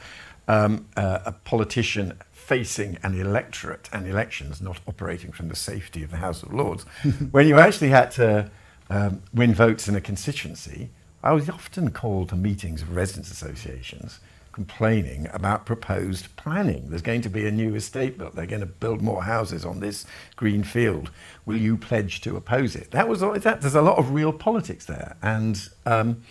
[0.48, 6.12] um, uh, a politician facing an electorate and elections, not operating from the safety of
[6.12, 6.84] the House of Lords,
[7.32, 8.52] when you actually had to
[8.90, 10.90] um, win votes in a constituency,
[11.24, 14.20] I was often called to meetings of residents' associations
[14.54, 16.90] complaining about proposed planning.
[16.90, 18.36] There's going to be a new estate built.
[18.36, 21.12] They're going to build more houses on this green field.
[21.46, 22.92] Will you pledge to oppose it?
[22.92, 23.62] That was that.
[23.62, 26.24] There's a lot of real politics there, and um,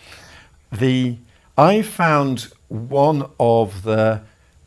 [0.71, 1.17] the
[1.57, 4.21] I found one of the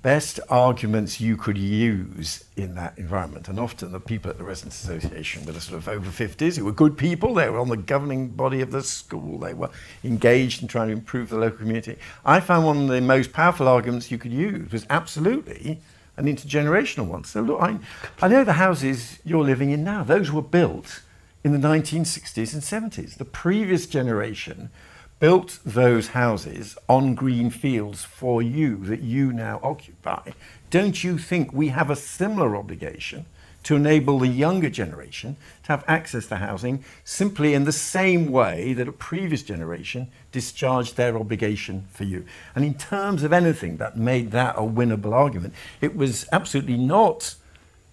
[0.07, 3.49] best arguments you could use in that environment.
[3.49, 6.65] And often the people at the Residents Association were the sort of over 50s who
[6.65, 7.35] were good people.
[7.35, 9.41] They were on the governing body of the school.
[9.41, 9.69] They were
[10.05, 11.99] engaged in trying to improve the local community.
[12.25, 15.81] I found one of the most powerful arguments you could use was absolutely
[16.17, 17.25] an intergenerational one.
[17.25, 17.81] So look, I,
[18.23, 21.03] I know the houses you're living in now, those were built
[21.43, 23.17] in the 1960s and 70s.
[23.17, 24.71] The previous generation
[25.19, 30.31] built those houses on green fields for you that you now occupy,
[30.71, 33.25] don't you think we have a similar obligation
[33.63, 38.73] to enable the younger generation to have access to housing simply in the same way
[38.73, 42.25] that a previous generation discharged their obligation for you?
[42.55, 47.35] And in terms of anything that made that a winnable argument, it was absolutely not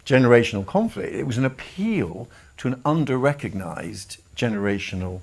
[0.05, 5.21] generational conflict, it was an appeal to an under recognized generational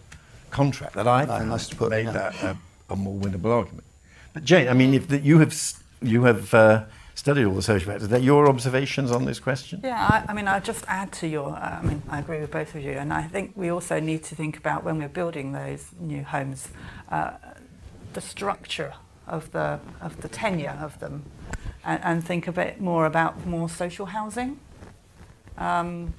[0.51, 2.13] contract that I found nice put, made yeah.
[2.13, 2.57] that a,
[2.91, 3.85] a, more winnable argument.
[4.33, 5.55] But Jane, I mean, if the, you have
[6.03, 6.85] you have uh,
[7.15, 9.81] studied all the social factors, that your observations on this question?
[9.83, 11.51] Yeah, I, I mean, I'll just add to your.
[11.51, 14.23] Uh, I mean, I agree with both of you, and I think we also need
[14.25, 16.69] to think about when we're building those new homes,
[17.11, 17.33] uh,
[18.13, 18.95] the structure
[19.27, 21.25] of the of the tenure of them,
[21.85, 24.59] and, and think a bit more about more social housing.
[25.59, 26.15] Um,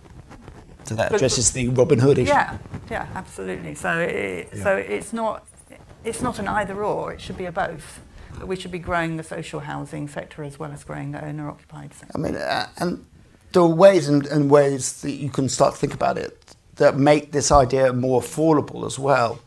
[0.98, 2.30] that addresses the Robin Hood issue.
[2.30, 2.58] Yeah,
[2.89, 3.76] yeah, absolutely.
[3.76, 4.64] So, it, yeah.
[4.64, 5.48] so it's not
[6.04, 7.14] it's not an either or.
[7.14, 8.00] It should be a both.
[8.44, 11.94] we should be growing the social housing sector as well as growing the owner occupied
[11.94, 12.12] sector.
[12.16, 13.06] I mean, uh, and
[13.52, 16.98] there are ways and, and ways that you can start to think about it that
[16.98, 19.39] make this idea more affordable as well.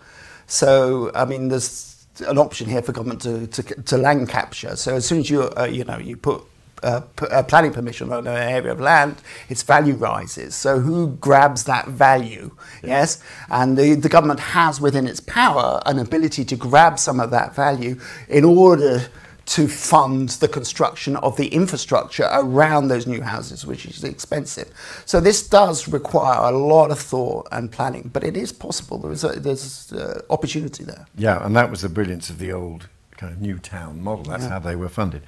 [0.46, 4.76] So, I mean, there's an option here for government to, to, to land capture.
[4.76, 6.44] So as soon as you, uh, you know, you put
[6.82, 7.00] uh,
[7.30, 9.16] uh, planning permission on an area of land,
[9.48, 10.54] its value rises.
[10.54, 12.50] So who grabs that value?
[12.82, 17.30] Yes, and the, the government has within its power an ability to grab some of
[17.30, 19.08] that value in order
[19.46, 24.70] to fund the construction of the infrastructure around those new houses, which is expensive.
[25.04, 28.98] So this does require a lot of thought and planning, but it is possible.
[28.98, 31.06] There is a, there's uh, opportunity there.
[31.16, 34.24] Yeah, and that was the brilliance of the old kind of new town model.
[34.24, 34.50] That's yeah.
[34.50, 35.22] how they were funded.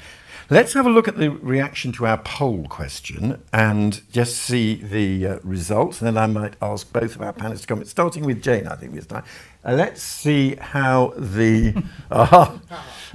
[0.48, 5.26] Let's have a look at the reaction to our poll question and just see the
[5.26, 6.00] uh, results.
[6.00, 8.76] And then I might ask both of our panelists to comment, starting with Jane, I
[8.76, 9.24] think this time.
[9.64, 11.82] Uh, let's see how the.
[12.12, 12.58] uh,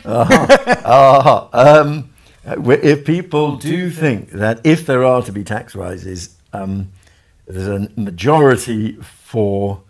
[0.03, 2.09] uh, um,
[2.43, 6.91] if people do think that if there are to be tax rises, um,
[7.47, 9.83] there's a majority for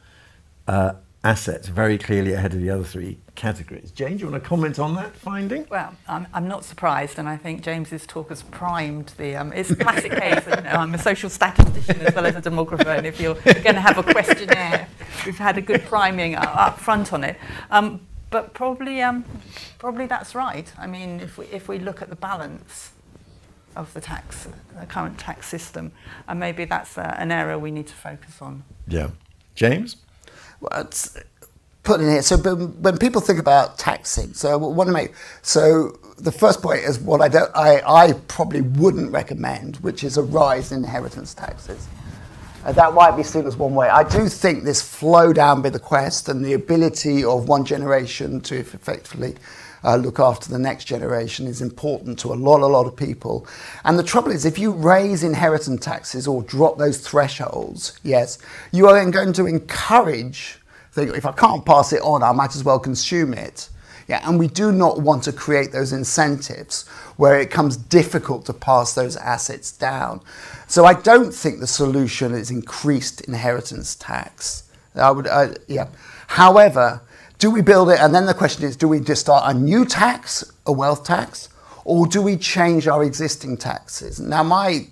[0.68, 0.94] uh,
[1.24, 3.92] assets very clearly ahead of the other three categories.
[3.92, 5.68] Jane, do you want to comment on that finding?
[5.70, 9.36] Well, I'm, I'm not surprised, and I think James's talk has primed the.
[9.36, 10.44] Um, it's a classic case.
[10.48, 13.76] You know, I'm a social statistician as well as a demographer, and if you're going
[13.76, 14.88] to have a questionnaire,
[15.26, 17.38] we've had a good priming up front on it.
[17.70, 18.02] Um,
[18.32, 19.26] but probably, um,
[19.78, 20.72] probably that's right.
[20.78, 22.92] I mean, if we if we look at the balance
[23.76, 24.48] of the tax,
[24.80, 25.92] the current tax system,
[26.28, 28.64] and maybe that's uh, an area we need to focus on.
[28.88, 29.12] Yeah,
[29.54, 29.98] James.
[31.84, 32.22] Put in here.
[32.22, 37.00] So when people think about taxing, so want to make so the first point is
[37.00, 41.88] what I don't, I, I probably wouldn't recommend, which is a rise in inheritance taxes.
[42.64, 43.90] Uh, that might be seen as one way.
[43.90, 49.36] I do think this flow down bequest and the ability of one generation to effectively
[49.84, 53.48] uh, look after the next generation is important to a lot, a lot of people.
[53.84, 58.38] And the trouble is, if you raise inheritance taxes or drop those thresholds, yes,
[58.72, 60.60] you are then going to encourage
[60.92, 63.70] think if I can't pass it on, I might as well consume it.
[64.08, 68.54] Yeah, and we do not want to create those incentives where it becomes difficult to
[68.54, 70.22] pass those assets down.
[70.68, 74.64] So I don't think the solution is increased inheritance tax.
[74.96, 75.88] I would, uh, yeah.
[76.28, 77.02] However,
[77.42, 78.00] do we build it?
[78.00, 81.50] And then the question is, do we just start a new tax, a wealth tax,
[81.84, 84.20] or do we change our existing taxes?
[84.20, 84.88] Now, my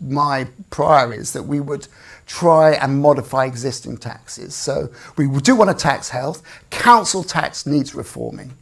[0.00, 1.88] my prior is that we would
[2.26, 4.54] try and modify existing taxes.
[4.54, 6.40] So we do want to tax health.
[6.70, 8.52] Council tax needs reforming.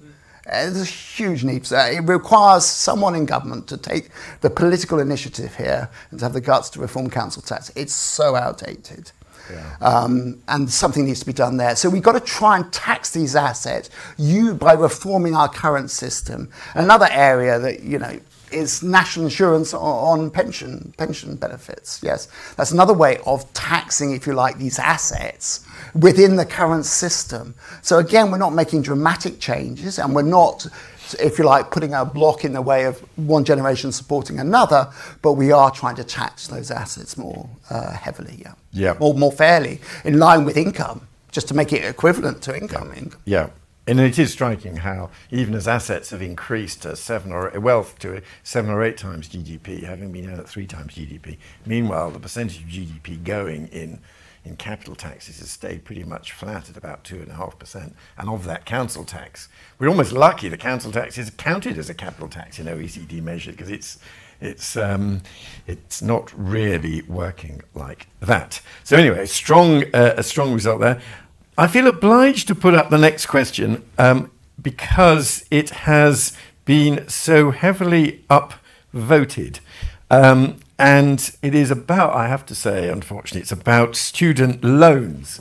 [0.47, 1.67] Uh, there's a huge need.
[1.67, 1.93] for that.
[1.93, 4.09] it requires someone in government to take
[4.41, 7.71] the political initiative here and to have the guts to reform council tax.
[7.77, 9.13] It's so outdated.
[9.51, 9.77] Yeah.
[9.81, 11.77] Um, and something needs to be done there.
[11.77, 16.51] So we've got to try and tax these assets you by reforming our current system.
[16.75, 18.19] Another area that you know
[18.51, 22.01] is national insurance on pension pension benefits.
[22.03, 27.55] Yes, that's another way of taxing, if you like, these assets within the current system.
[27.83, 30.67] So again, we're not making dramatic changes, and we're not,
[31.15, 34.91] if you like, putting a block in the way of one generation supporting another,
[35.23, 39.33] but we are trying to tax those assets more uh, heavily, yeah, yeah, more more
[39.33, 42.93] fairly in line with income, just to make it equivalent to income.
[42.95, 43.09] Yeah.
[43.25, 43.51] yeah.
[43.89, 48.21] And it is striking how, even as assets have increased to seven or wealth to
[48.43, 52.69] seven or eight times GDP, having been at three times GDP, meanwhile the percentage of
[52.69, 54.01] GDP going in
[54.49, 57.95] in capital taxes has stayed pretty much flat at about two and a half percent.
[58.17, 61.95] And of that council tax, we're almost lucky the council tax is counted as a
[61.95, 63.99] capital tax in OECD measures because it's
[64.41, 65.23] it's um,
[65.67, 68.61] it's not really working like that.
[68.85, 71.01] So anyway, strong uh, a strong result there.
[71.57, 74.31] I feel obliged to put up the next question um,
[74.61, 76.33] because it has
[76.65, 79.59] been so heavily upvoted.
[80.11, 85.41] Um, and it is about, I have to say, unfortunately, it's about student loans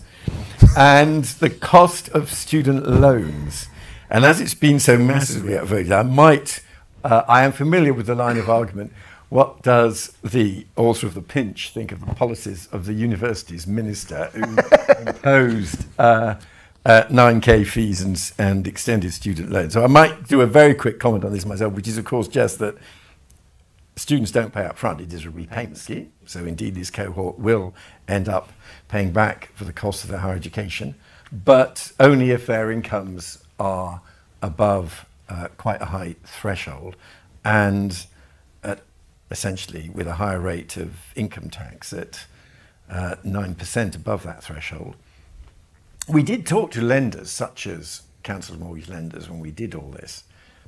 [0.75, 3.67] and the cost of student loans.
[4.09, 6.63] And as it's been so massively upvoted, I might,
[7.03, 8.91] uh, I am familiar with the line of argument
[9.29, 14.29] what does the author of The Pinch think of the policies of the university's minister
[14.33, 14.43] who
[15.05, 16.35] imposed uh,
[16.85, 19.73] uh, 9k fees and, and extended student loans?
[19.73, 22.29] So I might do a very quick comment on this myself, which is, of course,
[22.29, 22.77] just that
[23.97, 25.01] students don't pay up front.
[25.01, 26.13] It is a repayment scheme.
[26.25, 27.73] So indeed, this cohort will
[28.07, 28.51] end up
[28.87, 30.95] paying back for the cost of their higher education,
[31.31, 34.01] but only if their incomes are
[34.41, 36.95] above uh, quite a high threshold.
[37.43, 38.05] And
[39.29, 42.25] essentially with a higher rate of income tax at
[42.89, 44.95] uh, 9% above that threshold.
[46.07, 50.23] We did talk to lenders such as council mortgage lenders when we did all this,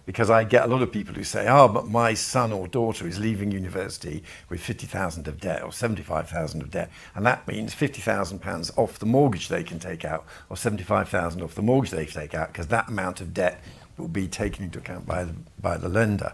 [0.09, 3.07] because I get a lot of people who say, "Oh, but my son or daughter
[3.07, 7.47] is leaving university with fifty thousand of debt or seventy-five thousand of debt, and that
[7.47, 11.53] means fifty thousand pounds off the mortgage they can take out, or seventy-five thousand off
[11.53, 13.61] the mortgage they can take out, because that amount of debt
[13.97, 16.33] will be taken into account by the, by the lender."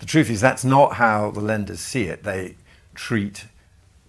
[0.00, 2.24] The truth is that's not how the lenders see it.
[2.24, 2.56] They
[2.94, 3.46] treat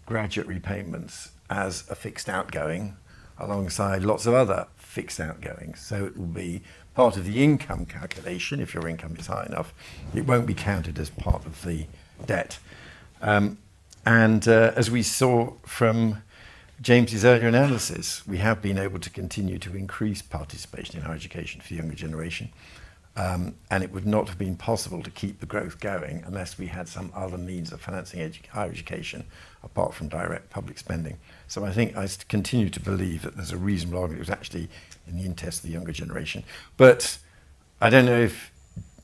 [0.05, 2.97] graduate repayments as a fixed outgoing
[3.37, 5.79] alongside lots of other fixed outgoings.
[5.79, 6.63] So it will be
[6.95, 9.73] part of the income calculation if your income is high enough.
[10.15, 11.85] It won't be counted as part of the
[12.25, 12.57] debt.
[13.21, 13.57] Um,
[14.05, 16.23] and uh, as we saw from
[16.81, 21.61] James's earlier analysis, we have been able to continue to increase participation in higher education
[21.61, 22.49] for the younger generation.
[23.17, 26.67] Um, and it would not have been possible to keep the growth going unless we
[26.67, 29.23] had some other means of financing edu- higher education
[29.63, 31.17] apart from direct public spending.
[31.47, 34.69] So I think I continue to believe that there's a reasonable argument it was actually
[35.07, 36.43] in the interest of the younger generation.
[36.77, 37.17] But
[37.81, 38.51] I don't know if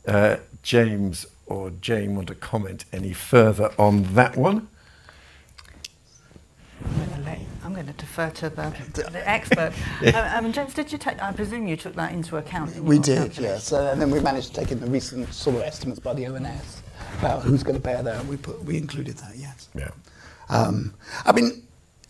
[0.07, 4.67] uh, James or Jane want to comment any further on that one.
[7.71, 9.71] I'm going to defer to the, the expert.
[10.01, 10.35] yeah.
[10.37, 11.23] um, James, did you take?
[11.23, 12.75] I presume you took that into account.
[12.75, 13.71] We did, yes.
[13.71, 16.27] Uh, and then we managed to take in the recent sort of estimates by the
[16.27, 16.83] ONS
[17.19, 18.25] about who's going to bear that.
[18.25, 19.69] We put, we included that, yes.
[19.73, 19.91] Yeah.
[20.49, 20.93] Um,
[21.25, 21.63] I mean,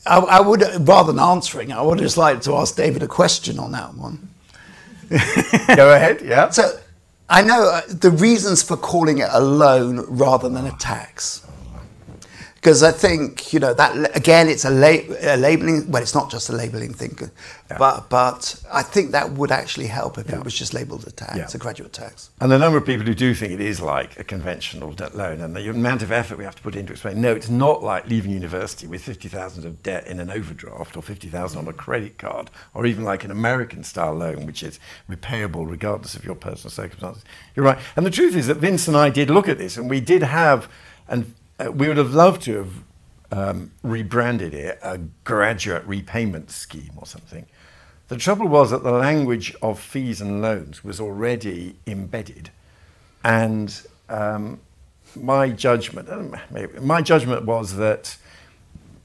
[0.05, 3.59] I, I, would rather than answering, I would just like to ask David a question
[3.59, 4.29] on that one.
[5.75, 6.21] Go ahead.
[6.21, 6.49] Yeah.
[6.49, 6.79] So,
[7.29, 11.45] I know uh, the reasons for calling it a loan rather than a tax
[12.61, 15.89] because I think you know that again, it's a, la- a, labeling.
[15.89, 17.77] Well, it's not just a labeling thing, yeah.
[17.79, 20.37] but but I think that would actually help if yeah.
[20.37, 21.47] it was just labelled a tax, yeah.
[21.51, 22.29] a graduate tax.
[22.39, 25.41] And the number of people who do think it is like a conventional debt loan,
[25.41, 28.07] and the amount of effort we have to put into explaining, no, it's not like
[28.07, 31.73] leaving university with fifty thousand of debt in an overdraft or fifty thousand on a
[31.73, 36.69] credit card, or even like an American-style loan, which is repayable regardless of your personal
[36.69, 37.23] circumstances.
[37.55, 39.89] You're right, and the truth is that Vince and I did look at this, and
[39.89, 40.69] we did have
[41.07, 42.83] and uh, we would have loved to have
[43.31, 47.45] um, rebranded it a graduate repayment scheme or something.
[48.07, 52.49] The trouble was that the language of fees and loans was already embedded,
[53.23, 54.59] and um,
[55.15, 56.09] my judgment,
[56.81, 58.17] my judgment was that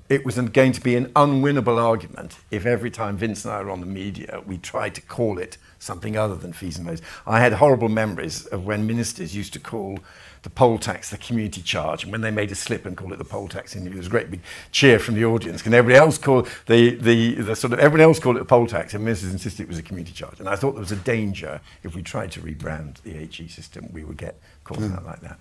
[0.09, 3.71] it was going to be an unwinnable argument if every time Vince and I were
[3.71, 7.03] on the media, we tried to call it something other than fees and loans.
[7.27, 9.99] I had horrible memories of when ministers used to call
[10.47, 13.19] the poll tax the community charge, and when they made a slip and called it
[13.19, 14.39] the poll tax, there was a great big
[14.71, 15.67] cheer from the audience.
[15.67, 18.69] And everybody else called the, the, the sort of everybody else called it a poll
[18.69, 20.39] tax, and ministers insisted it was a community charge.
[20.39, 23.89] And I thought there was a danger if we tried to rebrand the HE system,
[23.93, 24.97] we would get caught mm.
[24.97, 25.41] out like that.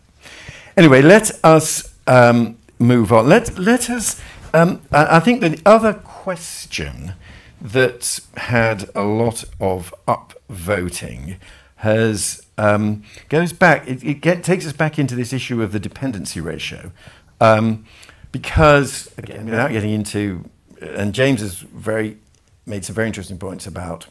[0.75, 3.29] Anyway, let us um, move on.
[3.29, 4.19] Let let us.
[4.55, 7.13] Um, I, I think the other question
[7.61, 11.37] that had a lot of upvoting
[11.85, 13.87] has um, goes back.
[13.87, 16.91] It, it get, takes us back into this issue of the dependency ratio,
[17.39, 17.85] um,
[18.31, 20.49] because again, without getting into,
[20.81, 22.17] and James has very
[22.65, 24.07] made some very interesting points about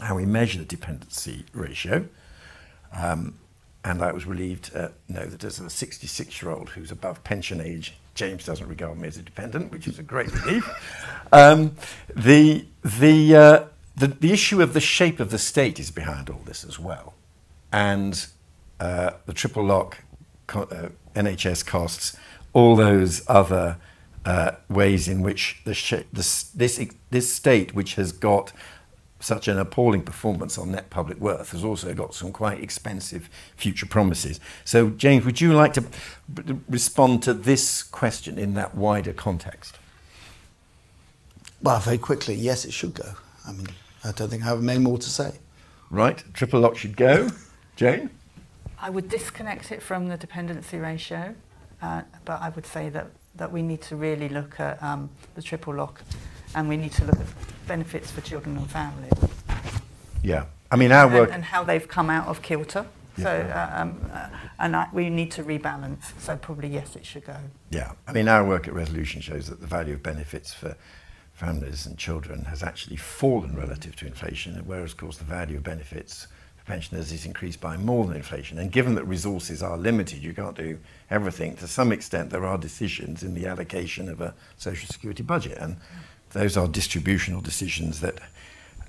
[0.00, 2.08] how we measure the dependency ratio.
[2.92, 3.38] Um,
[3.84, 7.60] and I was relieved to know that as a 66 year old who's above pension
[7.60, 10.68] age, James doesn't regard me as a dependent, which is a great relief.
[11.34, 11.76] Um,
[12.14, 13.64] the, the, uh,
[13.96, 17.14] the, the issue of the shape of the state is behind all this as well.
[17.72, 18.26] And
[18.80, 19.98] uh, the triple lock,
[20.48, 22.16] uh, NHS costs,
[22.52, 23.78] all those other
[24.24, 26.80] uh, ways in which the this, this,
[27.10, 28.52] this state, which has got
[29.22, 33.86] such an appalling performance on net public worth has also got some quite expensive future
[33.86, 34.40] promises.
[34.64, 35.84] So, James, would you like to
[36.68, 39.78] respond to this question in that wider context?
[41.62, 43.14] Well, very quickly, yes, it should go.
[43.46, 43.68] I mean,
[44.04, 45.38] I don't think I have many more to say.
[45.90, 47.30] Right, triple lock should go.
[47.76, 48.10] Jane?
[48.78, 51.34] I would disconnect it from the dependency ratio,
[51.80, 55.42] uh, but I would say that, that we need to really look at um, the
[55.42, 56.02] triple lock
[56.54, 57.26] and we need to look at
[57.66, 59.12] benefits for children and families.
[60.22, 62.86] Yeah, I mean our work and, and how they've come out of kilter.
[63.16, 63.24] Yeah.
[63.24, 66.18] So, uh, um, uh, and I, we need to rebalance.
[66.18, 67.36] So probably yes, it should go.
[67.70, 70.76] Yeah, I mean our work at Resolution shows that the value of benefits for
[71.42, 75.64] families and children has actually fallen relative to inflation, whereas of course the value of
[75.64, 78.58] benefits for pensioners is increased by more than inflation.
[78.58, 80.78] And given that resources are limited, you can't do
[81.10, 81.56] everything.
[81.56, 85.78] To some extent, there are decisions in the allocation of a social security budget, and
[86.30, 88.18] those are distributional decisions that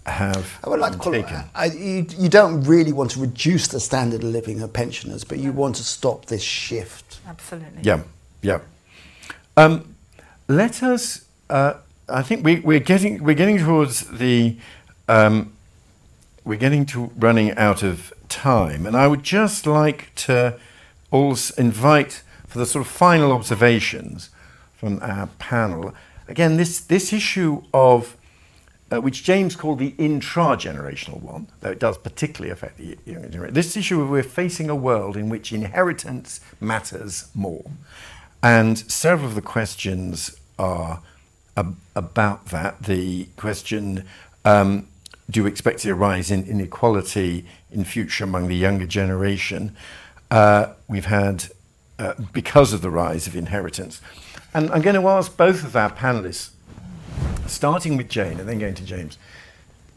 [0.05, 1.37] have I would like to call taken.
[1.37, 5.23] It, I, you, you don't really want to reduce the standard of living of pensioners,
[5.23, 7.19] but you want to stop this shift.
[7.27, 7.81] Absolutely.
[7.81, 8.01] Yeah,
[8.43, 8.59] yeah.
[9.57, 9.95] Um,
[10.47, 11.25] let us.
[11.49, 11.73] Uh,
[12.09, 14.57] I think we, we're getting we're getting towards the
[15.07, 15.53] um,
[16.43, 20.59] we're getting to running out of time, and I would just like to
[21.11, 24.29] also invite for the sort of final observations
[24.75, 25.93] from our panel.
[26.27, 28.17] Again, this, this issue of
[28.91, 33.53] uh, which James called the intra-generational one, though it does particularly affect the younger generation.
[33.53, 37.65] This issue of we're facing a world in which inheritance matters more.
[38.41, 41.01] And several of the questions are
[41.55, 42.83] ab- about that.
[42.83, 44.05] The question,
[44.45, 44.87] um,
[45.29, 49.75] do you expect to rise in inequality in future among the younger generation?
[50.29, 51.45] Uh, we've had,
[51.99, 54.01] uh, because of the rise of inheritance.
[54.53, 56.51] And I'm going to ask both of our panelists
[57.47, 59.17] starting with Jane and then going to James,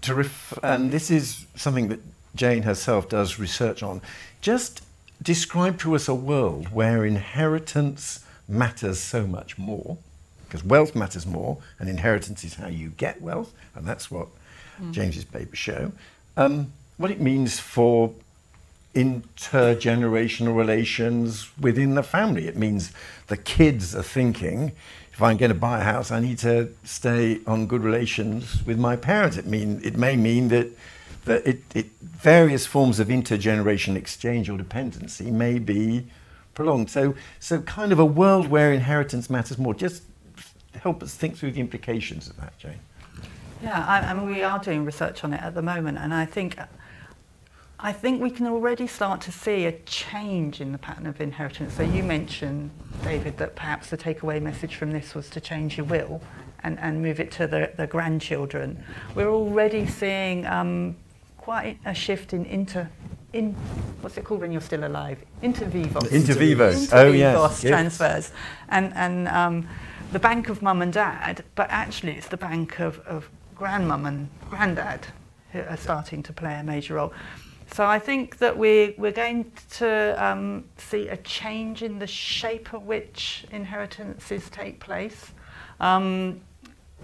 [0.02, 2.00] to ref- and this is something that
[2.34, 4.02] Jane herself does research on,
[4.40, 4.82] just
[5.22, 9.98] describe to us a world where inheritance matters so much more,
[10.46, 14.28] because wealth matters more, and inheritance is how you get wealth, and that's what
[14.80, 14.92] mm.
[14.92, 15.92] James's papers show.
[16.36, 18.12] Um, what it means for
[18.96, 22.48] intergenerational relations within the family.
[22.48, 22.92] It means
[23.26, 24.72] the kids are thinking,
[25.12, 28.78] if I'm going to buy a house, I need to stay on good relations with
[28.78, 29.36] my parents.
[29.36, 30.68] It mean it may mean that
[31.26, 36.06] that it, it various forms of intergenerational exchange or dependency may be
[36.54, 36.90] prolonged.
[36.90, 39.74] So so kind of a world where inheritance matters more.
[39.74, 40.02] Just
[40.82, 42.80] help us think through the implications of that, Jane.
[43.62, 46.26] Yeah, I, I mean, we are doing research on it at the moment, and I
[46.26, 46.58] think
[47.78, 51.74] I think we can already start to see a change in the pattern of inheritance.
[51.74, 52.70] So you mentioned,
[53.04, 56.22] David, that perhaps the takeaway message from this was to change your will
[56.62, 58.82] and, and move it to the, the grandchildren.
[59.14, 60.96] We're already seeing um,
[61.36, 62.88] quite a shift in inter
[63.32, 63.52] in
[64.00, 65.18] what's it called when you're still alive?
[65.42, 66.10] Inter vivos.
[66.10, 66.92] Inter vivos.
[66.92, 67.60] Oh yes.
[67.60, 68.32] Transfers,
[68.70, 69.68] and and um,
[70.12, 74.28] the bank of mum and dad, but actually it's the bank of, of grandmum and
[74.48, 75.06] granddad
[75.52, 77.12] who are starting to play a major role.
[77.72, 82.72] So I think that we, we're going to um, see a change in the shape
[82.72, 85.32] of which inheritances take place.
[85.80, 86.40] Um,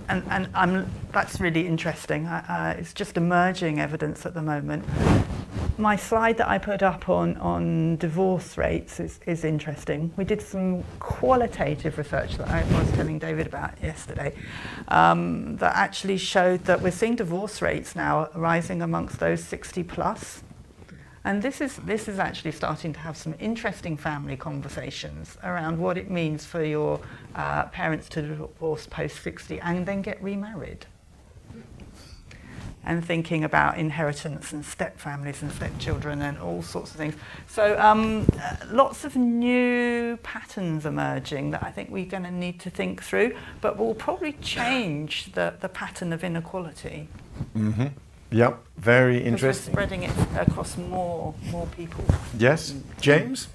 [0.09, 2.27] and and I'm, that's really interesting.
[2.27, 4.85] Uh, it's just emerging evidence at the moment.
[5.79, 10.13] My slide that I put up on, on divorce rates is, is interesting.
[10.17, 14.35] We did some qualitative research that I was telling David about yesterday
[14.89, 20.43] um, that actually showed that we're seeing divorce rates now rising amongst those 60 plus.
[21.25, 25.97] And this is, this is actually starting to have some interesting family conversations around what
[25.97, 27.01] it means for your
[27.35, 30.87] uh, parents to divorce post 60 and then get remarried.
[32.85, 37.15] And thinking about inheritance and step families and stepchildren and all sorts of things.
[37.47, 38.27] So, um,
[38.73, 43.37] lots of new patterns emerging that I think we're going to need to think through,
[43.61, 47.07] but will probably change the, the pattern of inequality.
[47.57, 47.87] Mm-hmm.
[48.33, 49.75] Yep, very interesting.
[49.75, 52.05] We're spreading it across more more people.
[52.39, 53.49] Yes, James.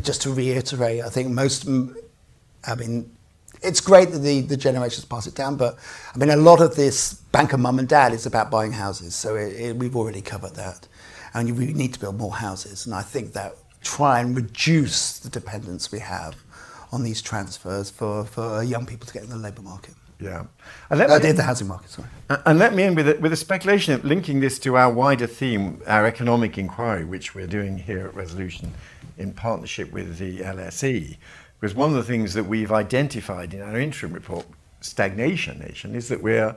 [0.00, 1.66] Just to reiterate, I think most.
[2.66, 3.10] I mean,
[3.62, 5.78] it's great that the, the generations pass it down, but
[6.14, 9.14] I mean, a lot of this banker mum and dad is about buying houses.
[9.14, 10.88] So it, it, we've already covered that.
[11.32, 12.86] And we need to build more houses.
[12.86, 16.36] And I think that try and reduce the dependence we have
[16.92, 19.94] on these transfers for, for young people to get in the labour market.
[20.18, 20.44] Yeah.
[20.90, 22.08] And let uh, me, the housing market, sorry.
[22.44, 25.26] And let me end with a, with a speculation of linking this to our wider
[25.26, 28.74] theme, our economic inquiry, which we're doing here at Resolution
[29.16, 31.16] in partnership with the LSE.
[31.60, 34.46] Because one of the things that we've identified in our interim report,
[34.80, 36.56] Stagnation Nation, is that we're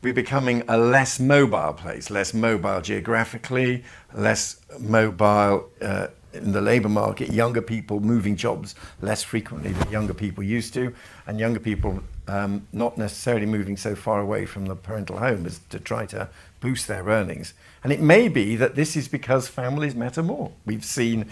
[0.00, 3.82] we're becoming a less mobile place, less mobile geographically,
[4.12, 10.12] less mobile uh, in the labour market, younger people moving jobs less frequently than younger
[10.12, 10.94] people used to,
[11.26, 15.60] and younger people um, not necessarily moving so far away from the parental home as
[15.70, 16.28] to try to
[16.60, 17.54] boost their earnings.
[17.82, 20.52] And it may be that this is because families matter more.
[20.66, 21.30] We've seen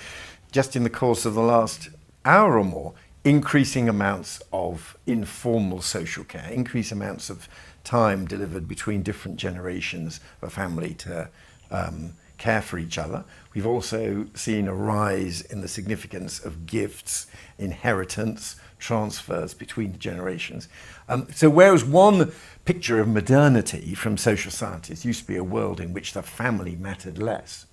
[0.51, 1.91] just in the course of the last
[2.25, 2.95] hour or more
[3.25, 7.49] increasing amounts of informal social care, increasing amounts of
[7.85, 11.29] time delivered between different generations of a family to
[11.71, 13.25] um, care for each other.
[13.55, 17.29] We've also seen a rise in the significance of gifts,
[17.59, 20.69] inheritance, transfers between generations.
[21.09, 22.33] Um, so, whereas one
[22.65, 26.75] picture of modernity from social scientists used to be a world in which the family
[26.75, 27.67] mattered less,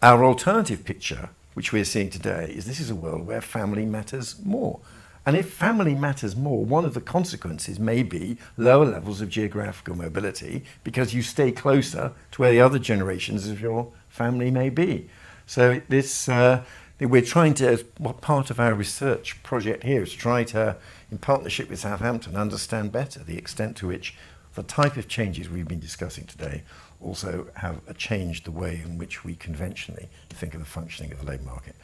[0.00, 4.36] our alternative picture, which we're seeing today, is this is a world where family matters
[4.44, 4.80] more.
[5.24, 9.94] And if family matters more, one of the consequences may be lower levels of geographical
[9.94, 15.08] mobility because you stay closer to where the other generations of your family may be.
[15.46, 16.64] So this, uh,
[16.98, 17.84] we're trying to, as
[18.20, 20.76] part of our research project here, is to try to,
[21.10, 24.16] in partnership with Southampton, understand better the extent to which
[24.54, 26.62] the type of changes we've been discussing today
[27.02, 31.26] also have changed the way in which we conventionally think of the functioning of the
[31.26, 31.74] labour market.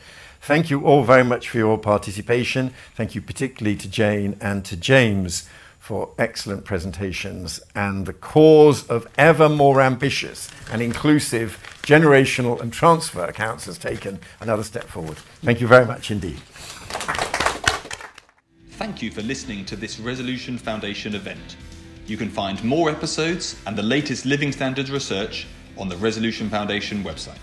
[0.41, 2.73] Thank you all very much for your participation.
[2.95, 9.07] Thank you particularly to Jane and to James for excellent presentations and the cause of
[9.17, 15.17] ever more ambitious and inclusive generational and transfer accounts has taken another step forward.
[15.43, 16.39] Thank you very much indeed.
[18.73, 21.57] Thank you for listening to this Resolution Foundation event.
[22.09, 27.05] You can find more episodes and the latest living standards research on the Resolution Foundation
[27.05, 27.37] website.